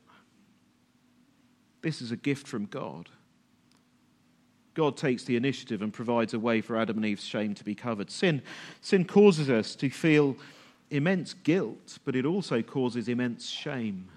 This 1.81 2.01
is 2.01 2.11
a 2.11 2.17
gift 2.17 2.45
from 2.45 2.65
God. 2.65 3.07
God 4.75 4.97
takes 4.97 5.23
the 5.23 5.37
initiative 5.37 5.81
and 5.81 5.91
provides 5.91 6.33
a 6.33 6.39
way 6.39 6.61
for 6.61 6.77
Adam 6.77 6.97
and 6.97 7.05
Eve's 7.05 7.23
shame 7.23 7.55
to 7.55 7.63
be 7.63 7.73
covered. 7.73 8.11
Sin, 8.11 8.41
sin 8.81 9.05
causes 9.05 9.49
us 9.49 9.73
to 9.75 9.89
feel 9.89 10.35
immense 10.91 11.33
guilt, 11.33 11.97
but 12.05 12.15
it 12.15 12.25
also 12.25 12.61
causes 12.61 13.07
immense 13.07 13.49
shame. 13.49 14.09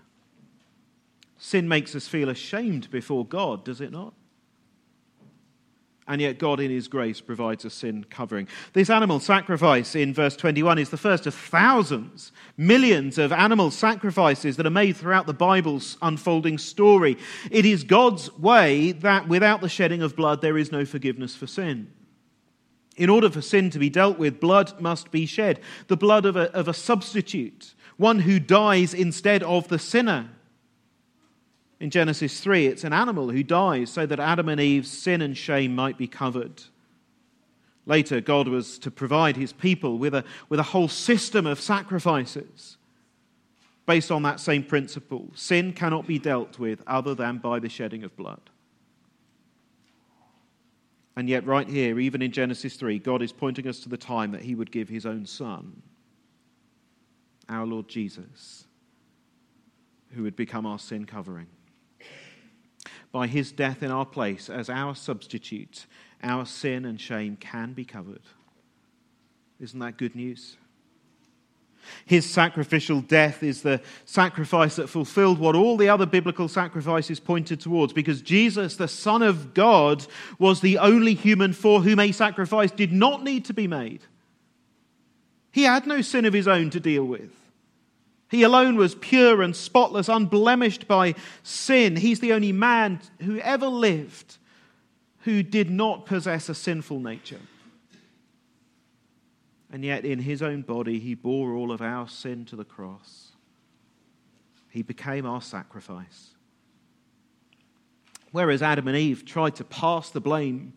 Sin 1.38 1.68
makes 1.68 1.94
us 1.94 2.09
feel 2.09 2.29
ashamed 2.29 2.90
before 2.90 3.25
God, 3.25 3.64
does 3.64 3.81
it 3.81 3.92
not? 3.92 4.12
And 6.09 6.23
yet 6.23 6.38
God, 6.38 6.59
in 6.59 6.71
His 6.71 6.88
grace, 6.88 7.21
provides 7.21 7.66
a 7.66 7.71
sin 7.71 8.05
covering. 8.09 8.49
This 8.73 8.88
animal 8.88 9.21
sacrifice 9.21 9.94
in 9.94 10.14
verse 10.14 10.35
21 10.37 10.79
is 10.79 10.88
the 10.88 10.97
first 10.97 11.27
of 11.27 11.35
thousands, 11.35 12.33
millions 12.57 13.18
of 13.18 13.31
animal 13.31 13.71
sacrifices 13.71 14.57
that 14.57 14.66
are 14.66 14.71
made 14.71 14.97
throughout 14.97 15.27
the 15.27 15.35
Bible's 15.35 15.99
unfolding 16.01 16.57
story. 16.57 17.18
It 17.51 17.66
is 17.66 17.85
God's 17.85 18.37
way 18.38 18.92
that 18.92 19.29
without 19.29 19.61
the 19.61 19.68
shedding 19.68 20.03
of 20.03 20.16
blood, 20.16 20.40
there 20.40 20.57
is 20.57 20.73
no 20.73 20.87
forgiveness 20.87 21.37
for 21.37 21.47
sin. 21.47 21.92
In 22.97 23.11
order 23.11 23.29
for 23.29 23.42
sin 23.42 23.68
to 23.71 23.79
be 23.79 23.90
dealt 23.90 24.18
with, 24.18 24.40
blood 24.40 24.81
must 24.81 25.11
be 25.12 25.27
shed 25.27 25.61
the 25.88 25.97
blood 25.97 26.25
of 26.25 26.37
a, 26.37 26.51
of 26.53 26.68
a 26.68 26.75
substitute, 26.75 27.75
one 27.99 28.21
who 28.21 28.40
dies 28.40 28.94
instead 28.94 29.42
of 29.42 29.68
the 29.68 29.79
sinner. 29.79 30.31
In 31.81 31.91
Genesis 31.91 32.41
3, 32.41 32.67
it's 32.67 32.85
an 32.85 32.93
animal 32.93 33.31
who 33.31 33.43
dies 33.43 33.91
so 33.91 34.05
that 34.05 34.19
Adam 34.19 34.49
and 34.49 34.61
Eve's 34.61 34.91
sin 34.91 35.23
and 35.23 35.37
shame 35.37 35.75
might 35.75 35.97
be 35.97 36.09
covered. 36.09 36.62
Later, 37.87 38.21
God 38.21 38.49
was 38.49 38.79
to 38.81 38.91
provide 38.91 39.37
his 39.37 39.53
people 39.53 39.97
with 39.97 40.14
a, 40.14 40.25
with 40.49 40.59
a 40.59 40.64
whole 40.64 40.88
system 40.88 41.47
of 41.47 41.61
sacrifices 41.61 42.77
based 43.87 44.11
on 44.11 44.23
that 44.25 44.41
same 44.41 44.64
principle. 44.64 45.31
Sin 45.35 45.73
cannot 45.73 46.07
be 46.07 46.19
dealt 46.19 46.59
with 46.59 46.83
other 46.87 47.14
than 47.14 47.38
by 47.38 47.59
the 47.61 47.69
shedding 47.69 48.03
of 48.03 48.14
blood. 48.17 48.51
And 51.17 51.29
yet, 51.29 51.47
right 51.47 51.69
here, 51.69 51.99
even 51.99 52.23
in 52.23 52.31
Genesis 52.31 52.77
3, 52.77 52.99
God 52.99 53.23
is 53.23 53.33
pointing 53.33 53.67
us 53.67 53.81
to 53.81 53.88
the 53.88 53.97
time 53.97 54.33
that 54.33 54.43
he 54.43 54.55
would 54.55 54.71
give 54.71 54.88
his 54.88 55.07
own 55.07 55.27
son, 55.27 55.83
our 57.49 57.67
Lord 57.67 57.88
Jesus, 57.88 58.67
who 60.11 60.25
would 60.25 60.37
become 60.37 60.67
our 60.67 60.79
sin 60.79 61.07
covering 61.07 61.47
by 63.12 63.27
his 63.27 63.53
death 63.53 63.83
in 63.83 63.90
our 63.90 64.07
place 64.07 64.51
as 64.51 64.68
our 64.68 64.94
substitute, 64.94 65.87
our 66.23 66.44
sin 66.44 66.85
and 66.85 67.01
shame 67.01 67.37
can 67.37 67.73
be 67.73 67.85
covered. 67.85 68.23
Isn't 69.61 69.79
that 69.81 69.97
good 69.97 70.14
news? 70.14 70.57
His 72.05 72.29
sacrificial 72.29 73.01
death 73.01 73.42
is 73.42 73.62
the 73.62 73.81
sacrifice 74.05 74.77
that 74.77 74.88
fulfilled 74.88 75.38
what 75.38 75.55
all 75.55 75.77
the 75.77 75.88
other 75.88 76.07
biblical 76.07 76.49
sacrifices 76.49 77.18
pointed 77.18 77.61
towards, 77.61 77.92
because 77.92 78.21
Jesus, 78.21 78.77
the 78.77 78.88
Son 78.88 79.23
of 79.23 79.55
God, 79.55 80.07
was 80.38 80.61
the 80.61 80.79
only 80.79 81.14
human 81.14 81.53
for 81.53 81.81
whom 81.81 81.99
a 81.99 82.12
sacrifice 82.12 82.71
did 82.71 82.92
not 82.92 83.25
need 83.25 83.47
to 83.47 83.55
be 83.55 83.66
made. 83.66 84.03
He 85.51 85.62
had 85.62 85.87
no 85.87 86.03
sin 86.03 86.25
of 86.25 86.35
his 86.35 86.47
own 86.47 86.71
to 86.71 86.81
deal 86.81 87.05
with. 87.05 87.31
He 88.31 88.43
alone 88.43 88.77
was 88.77 88.95
pure 88.95 89.41
and 89.41 89.57
spotless, 89.57 90.09
unblemished 90.09 90.87
by 90.87 91.14
sin. 91.43 91.97
He's 91.97 92.21
the 92.21 92.33
only 92.33 92.53
man 92.53 93.01
who 93.23 93.38
ever 93.38 93.67
lived 93.67 94.37
who 95.21 95.43
did 95.43 95.71
not 95.71 96.07
possess 96.07 96.49
a 96.49 96.55
sinful 96.55 97.01
nature. 97.01 97.41
And 99.71 99.85
yet, 99.85 100.05
in 100.05 100.21
his 100.21 100.43
own 100.43 100.62
body, 100.62 100.99
he 100.99 101.14
bore 101.14 101.53
all 101.53 101.73
of 101.73 101.83
our 101.83 102.09
sin 102.09 102.45
to 102.47 102.57
the 102.57 102.64
cross. 102.64 103.33
He 104.71 104.83
became 104.83 105.27
our 105.27 105.43
sacrifice. 105.43 106.31
Whereas 108.33 108.62
Adam 108.62 108.88
and 108.88 108.97
Eve 108.97 109.25
tried 109.25 109.57
to 109.57 109.64
pass 109.64 110.11
the 110.11 110.21
blame, 110.21 110.75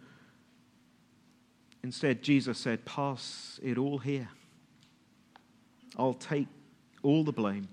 instead, 1.83 2.23
Jesus 2.23 2.57
said, 2.57 2.85
Pass 2.85 3.59
it 3.61 3.77
all 3.77 3.97
here. 3.97 4.29
I'll 5.97 6.13
take 6.13 6.47
all 7.03 7.23
the 7.23 7.31
blame. 7.31 7.67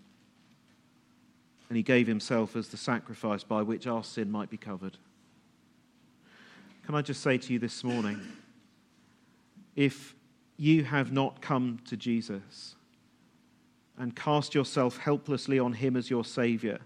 And 1.69 1.77
he 1.77 1.83
gave 1.83 2.07
himself 2.07 2.57
as 2.57 2.69
the 2.69 2.77
sacrifice 2.77 3.45
by 3.45 3.63
which 3.63 3.87
our 3.87 4.03
sin 4.03 4.31
might 4.31 4.51
be 4.51 4.57
covered. 4.57 4.97
Can 6.87 6.95
I 6.95 7.03
just 7.03 7.23
say 7.23 7.37
to 7.37 7.53
you 7.53 7.59
this 7.59 7.85
morning 7.85 8.21
if 9.77 10.15
you 10.57 10.85
have 10.85 11.13
not 11.13 11.41
come 11.43 11.79
to 11.87 11.97
Jesus 11.97 12.75
and 13.99 14.17
cast 14.17 14.55
yourself 14.55 14.97
helplessly 14.97 15.59
on 15.59 15.73
him 15.73 15.97
as 15.97 16.09
your 16.09 16.25
Savior, 16.25 16.79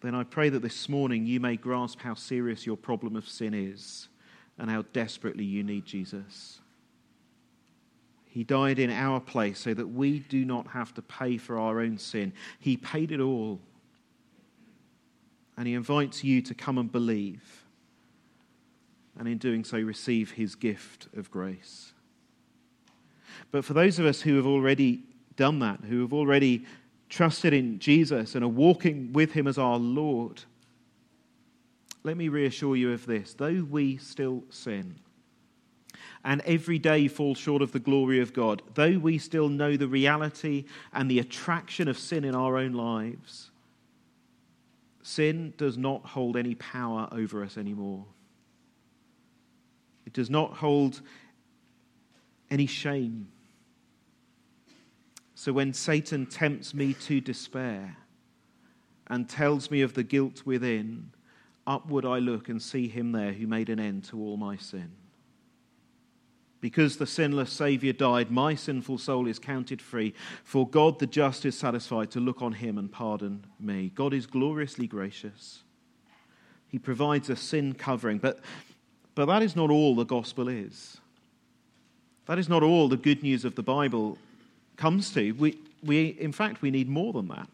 then 0.00 0.14
I 0.14 0.24
pray 0.24 0.48
that 0.48 0.62
this 0.62 0.88
morning 0.88 1.26
you 1.26 1.40
may 1.40 1.56
grasp 1.56 2.00
how 2.00 2.14
serious 2.14 2.66
your 2.66 2.76
problem 2.76 3.16
of 3.16 3.28
sin 3.28 3.54
is 3.54 4.08
and 4.58 4.70
how 4.70 4.82
desperately 4.92 5.44
you 5.44 5.62
need 5.62 5.84
Jesus. 5.84 6.60
He 8.38 8.44
died 8.44 8.78
in 8.78 8.88
our 8.88 9.18
place 9.18 9.58
so 9.58 9.74
that 9.74 9.88
we 9.88 10.20
do 10.20 10.44
not 10.44 10.68
have 10.68 10.94
to 10.94 11.02
pay 11.02 11.38
for 11.38 11.58
our 11.58 11.80
own 11.80 11.98
sin. 11.98 12.32
He 12.60 12.76
paid 12.76 13.10
it 13.10 13.18
all. 13.18 13.58
And 15.56 15.66
He 15.66 15.74
invites 15.74 16.22
you 16.22 16.40
to 16.42 16.54
come 16.54 16.78
and 16.78 16.92
believe. 16.92 17.64
And 19.18 19.26
in 19.26 19.38
doing 19.38 19.64
so, 19.64 19.76
receive 19.80 20.30
His 20.30 20.54
gift 20.54 21.08
of 21.16 21.32
grace. 21.32 21.92
But 23.50 23.64
for 23.64 23.72
those 23.72 23.98
of 23.98 24.06
us 24.06 24.20
who 24.20 24.36
have 24.36 24.46
already 24.46 25.02
done 25.34 25.58
that, 25.58 25.80
who 25.80 26.02
have 26.02 26.12
already 26.12 26.64
trusted 27.08 27.52
in 27.52 27.80
Jesus 27.80 28.36
and 28.36 28.44
are 28.44 28.46
walking 28.46 29.12
with 29.12 29.32
Him 29.32 29.48
as 29.48 29.58
our 29.58 29.78
Lord, 29.78 30.44
let 32.04 32.16
me 32.16 32.28
reassure 32.28 32.76
you 32.76 32.92
of 32.92 33.04
this. 33.04 33.34
Though 33.34 33.66
we 33.68 33.96
still 33.96 34.44
sin, 34.48 34.94
and 36.28 36.42
every 36.42 36.78
day 36.78 37.08
fall 37.08 37.34
short 37.34 37.62
of 37.62 37.72
the 37.72 37.78
glory 37.78 38.20
of 38.20 38.34
God, 38.34 38.60
though 38.74 38.98
we 38.98 39.16
still 39.16 39.48
know 39.48 39.78
the 39.78 39.88
reality 39.88 40.66
and 40.92 41.10
the 41.10 41.20
attraction 41.20 41.88
of 41.88 41.98
sin 41.98 42.22
in 42.22 42.34
our 42.34 42.58
own 42.58 42.74
lives, 42.74 43.50
sin 45.02 45.54
does 45.56 45.78
not 45.78 46.04
hold 46.04 46.36
any 46.36 46.54
power 46.56 47.08
over 47.12 47.42
us 47.42 47.56
anymore. 47.56 48.04
It 50.04 50.12
does 50.12 50.28
not 50.28 50.52
hold 50.52 51.00
any 52.50 52.66
shame. 52.66 53.28
So 55.34 55.50
when 55.54 55.72
Satan 55.72 56.26
tempts 56.26 56.74
me 56.74 56.92
to 56.92 57.22
despair 57.22 57.96
and 59.06 59.26
tells 59.26 59.70
me 59.70 59.80
of 59.80 59.94
the 59.94 60.02
guilt 60.02 60.42
within, 60.44 61.10
upward 61.66 62.04
I 62.04 62.18
look 62.18 62.50
and 62.50 62.60
see 62.60 62.86
him 62.86 63.12
there 63.12 63.32
who 63.32 63.46
made 63.46 63.70
an 63.70 63.80
end 63.80 64.04
to 64.04 64.20
all 64.20 64.36
my 64.36 64.58
sin. 64.58 64.90
Because 66.60 66.96
the 66.96 67.06
sinless 67.06 67.52
Saviour 67.52 67.92
died, 67.92 68.30
my 68.30 68.54
sinful 68.54 68.98
soul 68.98 69.28
is 69.28 69.38
counted 69.38 69.80
free, 69.80 70.12
for 70.42 70.68
God 70.68 70.98
the 70.98 71.06
just 71.06 71.44
is 71.44 71.56
satisfied 71.56 72.10
to 72.10 72.20
look 72.20 72.42
on 72.42 72.52
him 72.52 72.78
and 72.78 72.90
pardon 72.90 73.44
me. 73.60 73.92
God 73.94 74.12
is 74.12 74.26
gloriously 74.26 74.88
gracious. 74.88 75.62
He 76.68 76.78
provides 76.78 77.30
a 77.30 77.36
sin 77.36 77.74
covering, 77.74 78.18
but, 78.18 78.40
but 79.14 79.26
that 79.26 79.42
is 79.42 79.54
not 79.54 79.70
all 79.70 79.94
the 79.94 80.04
gospel 80.04 80.48
is. 80.48 80.98
That 82.26 82.38
is 82.38 82.48
not 82.48 82.62
all 82.62 82.88
the 82.88 82.96
good 82.96 83.22
news 83.22 83.44
of 83.44 83.54
the 83.54 83.62
Bible 83.62 84.18
comes 84.76 85.12
to. 85.12 85.32
We, 85.32 85.58
we, 85.82 86.08
in 86.08 86.32
fact, 86.32 86.60
we 86.60 86.70
need 86.70 86.88
more 86.88 87.12
than 87.12 87.28
that. 87.28 87.48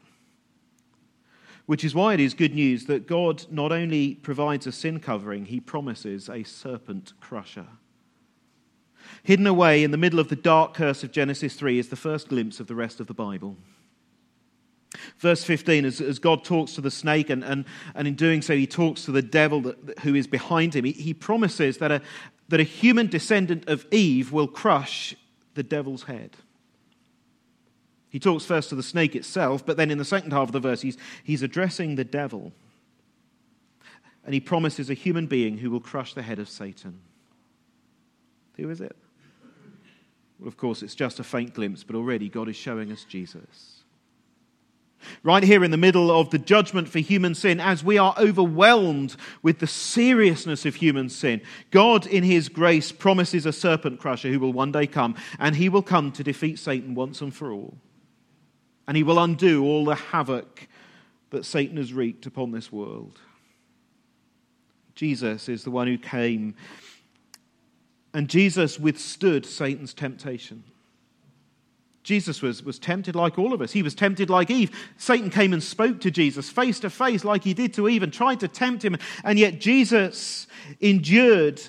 Which 1.66 1.84
is 1.84 1.94
why 1.94 2.14
it 2.14 2.20
is 2.20 2.34
good 2.34 2.54
news 2.54 2.86
that 2.86 3.06
God 3.06 3.44
not 3.50 3.70
only 3.70 4.16
provides 4.16 4.66
a 4.66 4.72
sin 4.72 4.98
covering, 4.98 5.46
he 5.46 5.60
promises 5.60 6.28
a 6.28 6.42
serpent 6.42 7.12
crusher. 7.20 7.66
Hidden 9.22 9.46
away 9.46 9.84
in 9.84 9.90
the 9.90 9.96
middle 9.96 10.20
of 10.20 10.28
the 10.28 10.36
dark 10.36 10.74
curse 10.74 11.02
of 11.02 11.12
Genesis 11.12 11.54
3 11.54 11.78
is 11.78 11.88
the 11.88 11.96
first 11.96 12.28
glimpse 12.28 12.60
of 12.60 12.66
the 12.66 12.74
rest 12.74 13.00
of 13.00 13.06
the 13.06 13.14
Bible. 13.14 13.56
Verse 15.18 15.42
15, 15.44 15.84
as, 15.84 16.00
as 16.00 16.18
God 16.18 16.44
talks 16.44 16.74
to 16.74 16.80
the 16.80 16.90
snake, 16.90 17.30
and, 17.30 17.42
and, 17.42 17.64
and 17.94 18.06
in 18.06 18.14
doing 18.14 18.42
so, 18.42 18.54
he 18.54 18.66
talks 18.66 19.04
to 19.04 19.12
the 19.12 19.22
devil 19.22 19.60
that, 19.62 19.98
who 20.00 20.14
is 20.14 20.26
behind 20.26 20.74
him, 20.74 20.84
he, 20.84 20.92
he 20.92 21.14
promises 21.14 21.78
that 21.78 21.90
a, 21.90 22.00
that 22.48 22.60
a 22.60 22.64
human 22.64 23.06
descendant 23.08 23.68
of 23.68 23.86
Eve 23.90 24.32
will 24.32 24.46
crush 24.46 25.14
the 25.54 25.62
devil's 25.62 26.04
head. 26.04 26.36
He 28.08 28.20
talks 28.20 28.44
first 28.44 28.68
to 28.68 28.76
the 28.76 28.82
snake 28.82 29.16
itself, 29.16 29.66
but 29.66 29.76
then 29.76 29.90
in 29.90 29.98
the 29.98 30.04
second 30.04 30.32
half 30.32 30.48
of 30.48 30.52
the 30.52 30.60
verse, 30.60 30.82
he's, 30.82 30.96
he's 31.24 31.42
addressing 31.42 31.96
the 31.96 32.04
devil. 32.04 32.52
And 34.24 34.32
he 34.32 34.40
promises 34.40 34.88
a 34.88 34.94
human 34.94 35.26
being 35.26 35.58
who 35.58 35.70
will 35.70 35.80
crush 35.80 36.14
the 36.14 36.22
head 36.22 36.38
of 36.38 36.48
Satan. 36.48 37.00
Who 38.56 38.70
is 38.70 38.80
it? 38.80 38.96
Well, 40.38 40.48
of 40.48 40.56
course, 40.56 40.82
it's 40.82 40.94
just 40.94 41.20
a 41.20 41.24
faint 41.24 41.54
glimpse, 41.54 41.84
but 41.84 41.96
already 41.96 42.28
God 42.28 42.48
is 42.48 42.56
showing 42.56 42.90
us 42.92 43.04
Jesus. 43.04 43.82
Right 45.22 45.42
here 45.42 45.64
in 45.64 45.70
the 45.70 45.76
middle 45.76 46.10
of 46.10 46.30
the 46.30 46.38
judgment 46.38 46.88
for 46.88 46.98
human 46.98 47.34
sin, 47.34 47.60
as 47.60 47.84
we 47.84 47.98
are 47.98 48.14
overwhelmed 48.18 49.16
with 49.42 49.58
the 49.58 49.66
seriousness 49.66 50.64
of 50.64 50.76
human 50.76 51.08
sin, 51.08 51.42
God, 51.70 52.06
in 52.06 52.24
His 52.24 52.48
grace, 52.48 52.90
promises 52.90 53.44
a 53.44 53.52
serpent 53.52 54.00
crusher 54.00 54.30
who 54.30 54.40
will 54.40 54.52
one 54.52 54.72
day 54.72 54.86
come, 54.86 55.14
and 55.38 55.56
He 55.56 55.68
will 55.68 55.82
come 55.82 56.10
to 56.12 56.24
defeat 56.24 56.58
Satan 56.58 56.94
once 56.94 57.20
and 57.20 57.34
for 57.34 57.52
all. 57.52 57.76
And 58.88 58.96
He 58.96 59.02
will 59.02 59.18
undo 59.18 59.64
all 59.64 59.84
the 59.84 59.94
havoc 59.94 60.68
that 61.30 61.44
Satan 61.44 61.76
has 61.76 61.92
wreaked 61.92 62.26
upon 62.26 62.52
this 62.52 62.72
world. 62.72 63.20
Jesus 64.94 65.48
is 65.48 65.64
the 65.64 65.70
one 65.70 65.88
who 65.88 65.98
came 65.98 66.54
and 68.14 68.28
Jesus 68.28 68.78
withstood 68.78 69.44
Satan's 69.44 69.92
temptation. 69.92 70.62
Jesus 72.04 72.42
was, 72.42 72.62
was 72.62 72.78
tempted 72.78 73.16
like 73.16 73.38
all 73.38 73.52
of 73.52 73.60
us. 73.60 73.72
He 73.72 73.82
was 73.82 73.94
tempted 73.94 74.30
like 74.30 74.50
Eve. 74.50 74.70
Satan 74.98 75.30
came 75.30 75.52
and 75.52 75.62
spoke 75.62 76.00
to 76.02 76.10
Jesus 76.10 76.48
face 76.48 76.78
to 76.80 76.90
face, 76.90 77.24
like 77.24 77.42
he 77.42 77.54
did 77.54 77.74
to 77.74 77.88
Eve, 77.88 78.02
and 78.02 78.12
tried 78.12 78.40
to 78.40 78.48
tempt 78.48 78.84
him. 78.84 78.96
And 79.24 79.38
yet 79.38 79.58
Jesus 79.58 80.46
endured 80.80 81.60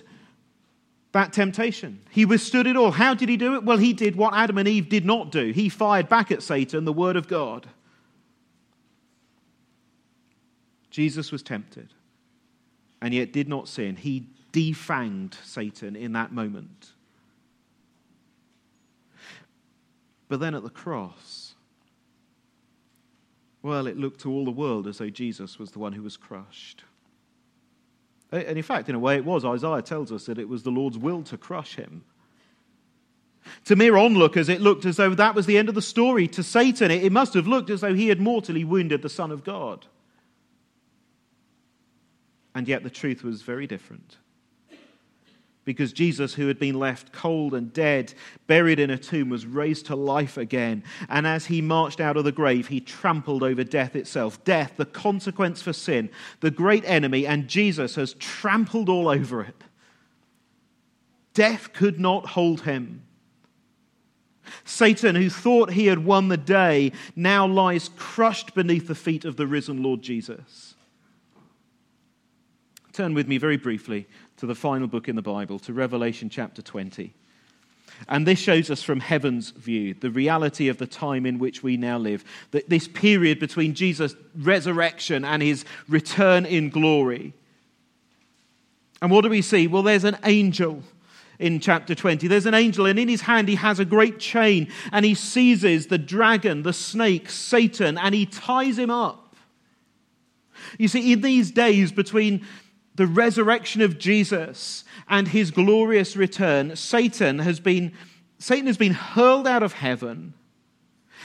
that 1.13 1.33
temptation. 1.33 2.01
He 2.11 2.25
withstood 2.25 2.67
it 2.67 2.75
all. 2.75 2.91
How 2.91 3.13
did 3.13 3.29
he 3.29 3.37
do 3.37 3.55
it? 3.55 3.63
Well, 3.63 3.77
he 3.77 3.93
did 3.93 4.17
what 4.17 4.33
Adam 4.33 4.57
and 4.57 4.67
Eve 4.67 4.89
did 4.89 5.05
not 5.05 5.31
do. 5.31 5.51
He 5.51 5.69
fired 5.69 6.09
back 6.09 6.31
at 6.31 6.43
Satan 6.43 6.85
the 6.85 6.93
word 6.93 7.15
of 7.15 7.27
God. 7.27 7.67
Jesus 10.91 11.31
was 11.31 11.41
tempted 11.41 11.93
and 13.01 13.13
yet 13.13 13.31
did 13.31 13.47
not 13.47 13.69
sin. 13.69 13.95
He 13.95 14.27
defanged 14.55 15.35
Satan 15.43 15.97
in 15.97 16.13
that 16.13 16.31
moment. 16.31 16.93
But 20.29 20.39
then 20.39 20.55
at 20.55 20.63
the 20.63 20.69
cross, 20.69 21.55
well, 23.61 23.85
it 23.85 23.97
looked 23.97 24.21
to 24.21 24.31
all 24.31 24.45
the 24.45 24.51
world 24.51 24.87
as 24.87 24.99
though 24.99 25.09
Jesus 25.09 25.59
was 25.59 25.71
the 25.71 25.79
one 25.79 25.91
who 25.91 26.01
was 26.01 26.15
crushed. 26.15 26.83
And 28.31 28.57
in 28.57 28.63
fact, 28.63 28.89
in 28.89 28.95
a 28.95 28.99
way, 28.99 29.15
it 29.15 29.25
was. 29.25 29.43
Isaiah 29.43 29.81
tells 29.81 30.11
us 30.11 30.25
that 30.25 30.39
it 30.39 30.47
was 30.47 30.63
the 30.63 30.71
Lord's 30.71 30.97
will 30.97 31.21
to 31.23 31.37
crush 31.37 31.75
him. 31.75 32.03
To 33.65 33.75
mere 33.75 33.97
onlookers, 33.97 34.49
it 34.49 34.61
looked 34.61 34.85
as 34.85 34.97
though 34.97 35.13
that 35.13 35.35
was 35.35 35.45
the 35.45 35.57
end 35.57 35.69
of 35.69 35.75
the 35.75 35.81
story. 35.81 36.27
To 36.29 36.41
Satan, 36.41 36.89
it 36.89 37.11
must 37.11 37.33
have 37.33 37.45
looked 37.45 37.69
as 37.69 37.81
though 37.81 37.93
he 37.93 38.07
had 38.07 38.19
mortally 38.19 38.63
wounded 38.63 39.01
the 39.01 39.09
Son 39.09 39.31
of 39.31 39.43
God. 39.43 39.85
And 42.55 42.67
yet 42.67 42.83
the 42.83 42.89
truth 42.89 43.21
was 43.21 43.41
very 43.41 43.67
different 43.67 44.17
because 45.65 45.91
Jesus, 45.91 46.35
who 46.35 46.47
had 46.47 46.59
been 46.59 46.79
left 46.79 47.11
cold 47.11 47.55
and 47.55 47.73
dead, 47.73 48.13
buried 48.45 48.79
in 48.79 48.91
a 48.91 48.97
tomb, 48.97 49.29
was 49.29 49.47
raised 49.47 49.87
to 49.87 49.95
life 49.95 50.37
again. 50.37 50.83
And 51.09 51.25
as 51.25 51.47
he 51.47 51.59
marched 51.59 51.99
out 51.99 52.17
of 52.17 52.23
the 52.23 52.31
grave, 52.31 52.67
he 52.67 52.79
trampled 52.79 53.41
over 53.41 53.63
death 53.63 53.95
itself. 53.95 54.41
Death, 54.43 54.73
the 54.77 54.85
consequence 54.85 55.63
for 55.63 55.73
sin, 55.73 56.11
the 56.39 56.51
great 56.51 56.85
enemy, 56.85 57.25
and 57.25 57.47
Jesus 57.47 57.95
has 57.95 58.13
trampled 58.13 58.89
all 58.89 59.09
over 59.09 59.41
it. 59.41 59.63
Death 61.33 61.73
could 61.73 61.99
not 61.99 62.27
hold 62.27 62.61
him. 62.61 63.01
Satan, 64.63 65.15
who 65.15 65.31
thought 65.31 65.71
he 65.71 65.87
had 65.87 66.05
won 66.05 66.27
the 66.27 66.37
day, 66.37 66.91
now 67.15 67.47
lies 67.47 67.89
crushed 67.97 68.53
beneath 68.53 68.87
the 68.87 68.93
feet 68.93 69.25
of 69.25 69.35
the 69.35 69.47
risen 69.47 69.81
Lord 69.81 70.03
Jesus. 70.03 70.75
Turn 72.93 73.15
with 73.15 73.27
me 73.27 73.39
very 73.39 73.57
briefly 73.57 74.07
to 74.45 74.53
the 74.53 74.59
final 74.59 74.87
book 74.87 75.09
in 75.09 75.15
the 75.15 75.21
Bible, 75.21 75.57
to 75.59 75.73
Revelation 75.73 76.29
chapter 76.29 76.61
20. 76.61 77.13
And 78.07 78.27
this 78.27 78.37
shows 78.37 78.69
us 78.69 78.83
from 78.83 78.99
heaven's 78.99 79.49
view 79.51 79.93
the 79.93 80.11
reality 80.11 80.67
of 80.67 80.77
the 80.77 80.85
time 80.85 81.25
in 81.25 81.39
which 81.39 81.63
we 81.63 81.77
now 81.77 81.97
live. 81.97 82.23
That 82.51 82.69
this 82.69 82.87
period 82.87 83.39
between 83.39 83.73
Jesus' 83.73 84.15
resurrection 84.37 85.25
and 85.25 85.41
his 85.41 85.65
return 85.87 86.45
in 86.45 86.69
glory. 86.69 87.33
And 89.01 89.09
what 89.09 89.21
do 89.21 89.29
we 89.29 89.41
see? 89.41 89.67
Well, 89.67 89.83
there's 89.83 90.03
an 90.03 90.17
angel 90.23 90.83
in 91.39 91.59
chapter 91.59 91.95
20. 91.95 92.27
There's 92.27 92.45
an 92.45 92.53
angel, 92.53 92.85
and 92.85 92.99
in 92.99 93.07
his 93.07 93.21
hand 93.21 93.47
he 93.47 93.55
has 93.55 93.79
a 93.79 93.85
great 93.85 94.19
chain, 94.19 94.71
and 94.91 95.05
he 95.05 95.15
seizes 95.15 95.87
the 95.87 95.97
dragon, 95.97 96.63
the 96.63 96.73
snake, 96.73 97.29
Satan, 97.29 97.97
and 97.97 98.13
he 98.13 98.25
ties 98.25 98.77
him 98.77 98.91
up. 98.91 99.35
You 100.77 100.87
see, 100.87 101.13
in 101.13 101.21
these 101.21 101.51
days 101.51 101.91
between 101.91 102.45
the 102.95 103.07
resurrection 103.07 103.81
of 103.81 103.99
Jesus 103.99 104.83
and 105.07 105.27
his 105.27 105.51
glorious 105.51 106.15
return, 106.15 106.75
Satan 106.75 107.39
has 107.39 107.59
been, 107.59 107.93
Satan 108.39 108.67
has 108.67 108.77
been 108.77 108.93
hurled 108.93 109.47
out 109.47 109.63
of 109.63 109.73
heaven 109.73 110.33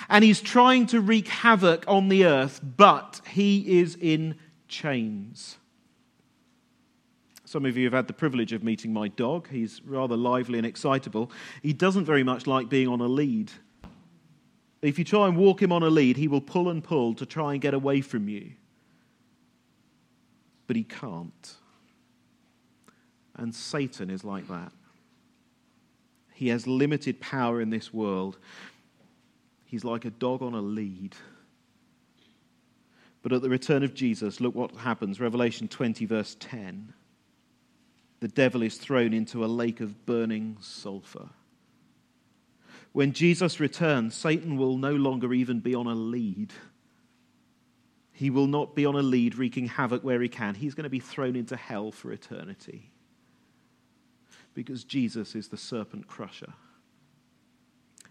and 0.09 0.25
he's 0.25 0.41
trying 0.41 0.87
to 0.87 1.01
wreak 1.01 1.29
havoc 1.29 1.85
on 1.87 2.09
the 2.09 2.25
earth, 2.25 2.61
but 2.77 3.21
he 3.29 3.81
is 3.81 3.97
in 4.01 4.37
chains. 4.67 5.57
Some 7.45 7.67
of 7.67 7.77
you 7.77 7.85
have 7.85 7.93
had 7.93 8.07
the 8.07 8.13
privilege 8.13 8.53
of 8.53 8.63
meeting 8.63 8.93
my 8.93 9.09
dog. 9.09 9.49
He's 9.49 9.83
rather 9.85 10.17
lively 10.17 10.59
and 10.59 10.67
excitable. 10.67 11.31
He 11.63 11.73
doesn't 11.73 12.05
very 12.05 12.23
much 12.23 12.47
like 12.47 12.69
being 12.69 12.89
on 12.89 13.01
a 13.01 13.09
lead. 13.09 13.51
If 14.83 14.99
you 14.99 15.05
try 15.05 15.27
and 15.27 15.37
walk 15.37 15.61
him 15.61 15.73
on 15.73 15.83
a 15.83 15.91
lead, 15.91 16.17
he 16.17 16.29
will 16.29 16.41
pull 16.41 16.69
and 16.69 16.83
pull 16.83 17.15
to 17.15 17.27
try 17.27 17.53
and 17.53 17.61
get 17.61 17.75
away 17.75 18.01
from 18.01 18.29
you. 18.29 18.53
But 20.67 20.77
he 20.77 20.85
can't 20.85 21.57
And 23.41 23.55
Satan 23.55 24.11
is 24.11 24.23
like 24.23 24.47
that. 24.49 24.71
He 26.35 26.49
has 26.49 26.67
limited 26.67 27.21
power 27.21 27.63
in 27.63 27.71
this 27.71 27.93
world. 27.93 28.39
He's 29.65 29.83
like 29.83 30.05
a 30.05 30.11
dog 30.11 30.43
on 30.43 30.53
a 30.53 30.61
lead. 30.61 31.17
But 33.23 33.33
at 33.33 33.41
the 33.41 33.49
return 33.49 33.83
of 33.83 33.95
Jesus, 33.95 34.41
look 34.41 34.55
what 34.55 34.77
happens. 34.77 35.21
Revelation 35.21 35.69
20, 35.69 36.05
verse 36.05 36.37
10. 36.39 36.93
The 38.21 38.29
devil 38.29 38.63
is 38.63 38.77
thrown 38.77 39.15
into 39.15 39.43
a 39.43 39.47
lake 39.47 39.81
of 39.81 40.05
burning 40.05 40.59
sulfur. 40.61 41.31
When 42.93 43.13
Jesus 43.15 43.59
returns, 43.59 44.15
Satan 44.15 44.59
will 44.59 44.77
no 44.77 44.93
longer 44.93 45.33
even 45.33 45.61
be 45.61 45.75
on 45.75 45.87
a 45.87 45.95
lead. 45.95 46.53
He 48.13 48.29
will 48.29 48.49
not 48.49 48.75
be 48.75 48.85
on 48.85 48.97
a 48.97 49.03
lead 49.03 49.37
wreaking 49.37 49.69
havoc 49.69 50.05
where 50.05 50.21
he 50.21 50.29
can. 50.29 50.57
He's 50.57 50.75
going 50.75 50.85
to 50.85 50.91
be 50.91 51.01
thrown 51.01 51.37
into 51.37 51.57
hell 51.57 51.91
for 51.91 52.13
eternity. 52.13 52.90
Because 54.55 54.85
Jesus 54.85 55.35
is 55.35 55.49
the 55.49 55.57
serpent 55.57 56.07
crusher. 56.07 56.53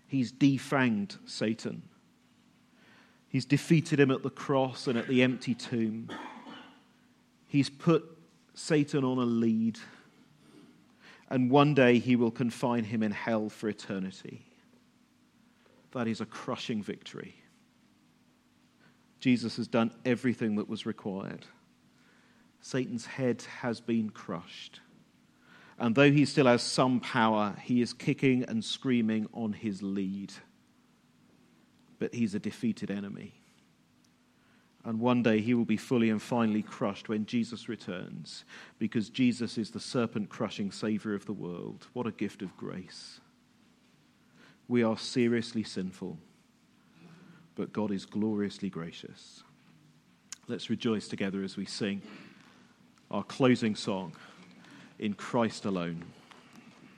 He's 0.07 0.31
defanged 0.31 1.17
Satan. 1.25 1.83
He's 3.27 3.45
defeated 3.45 3.99
him 3.99 4.09
at 4.09 4.23
the 4.23 4.29
cross 4.31 4.87
and 4.87 4.97
at 4.97 5.07
the 5.07 5.21
empty 5.21 5.53
tomb. 5.53 6.09
He's 7.47 7.69
put 7.69 8.17
Satan 8.55 9.03
on 9.03 9.19
a 9.19 9.25
lead. 9.25 9.77
And 11.29 11.51
one 11.51 11.75
day 11.75 11.99
he 11.99 12.15
will 12.15 12.31
confine 12.31 12.83
him 12.83 13.03
in 13.03 13.11
hell 13.11 13.49
for 13.49 13.69
eternity. 13.69 14.45
That 15.91 16.07
is 16.07 16.21
a 16.21 16.25
crushing 16.25 16.81
victory. 16.81 17.35
Jesus 19.19 19.57
has 19.57 19.67
done 19.67 19.91
everything 20.05 20.55
that 20.55 20.67
was 20.67 20.85
required. 20.85 21.45
Satan's 22.61 23.05
head 23.05 23.43
has 23.59 23.79
been 23.79 24.09
crushed. 24.09 24.79
And 25.79 25.95
though 25.95 26.11
he 26.11 26.25
still 26.25 26.47
has 26.47 26.61
some 26.61 26.99
power, 26.99 27.55
he 27.63 27.81
is 27.81 27.93
kicking 27.93 28.43
and 28.43 28.63
screaming 28.63 29.27
on 29.33 29.53
his 29.53 29.81
lead. 29.81 30.33
But 31.99 32.13
he's 32.13 32.35
a 32.35 32.39
defeated 32.39 32.91
enemy. 32.91 33.33
And 34.83 34.99
one 34.99 35.23
day 35.23 35.39
he 35.39 35.53
will 35.53 35.65
be 35.65 35.77
fully 35.77 36.09
and 36.09 36.21
finally 36.21 36.61
crushed 36.61 37.09
when 37.09 37.25
Jesus 37.25 37.69
returns, 37.69 38.45
because 38.77 39.09
Jesus 39.09 39.57
is 39.57 39.71
the 39.71 39.79
serpent 39.79 40.29
crushing 40.29 40.71
Savior 40.71 41.13
of 41.13 41.25
the 41.25 41.33
world. 41.33 41.87
What 41.93 42.07
a 42.07 42.11
gift 42.11 42.41
of 42.41 42.55
grace 42.57 43.19
we 44.69 44.83
are 44.83 44.97
seriously 44.97 45.63
sinful, 45.63 46.17
but 47.55 47.73
God 47.73 47.91
is 47.91 48.05
gloriously 48.05 48.69
gracious. 48.69 49.43
Let's 50.47 50.69
rejoice 50.69 51.07
together 51.07 51.43
as 51.43 51.57
we 51.57 51.65
sing 51.65 52.01
our 53.11 53.23
closing 53.23 53.75
song, 53.75 54.13
In 54.99 55.13
Christ 55.13 55.63
Alone. 55.63 56.03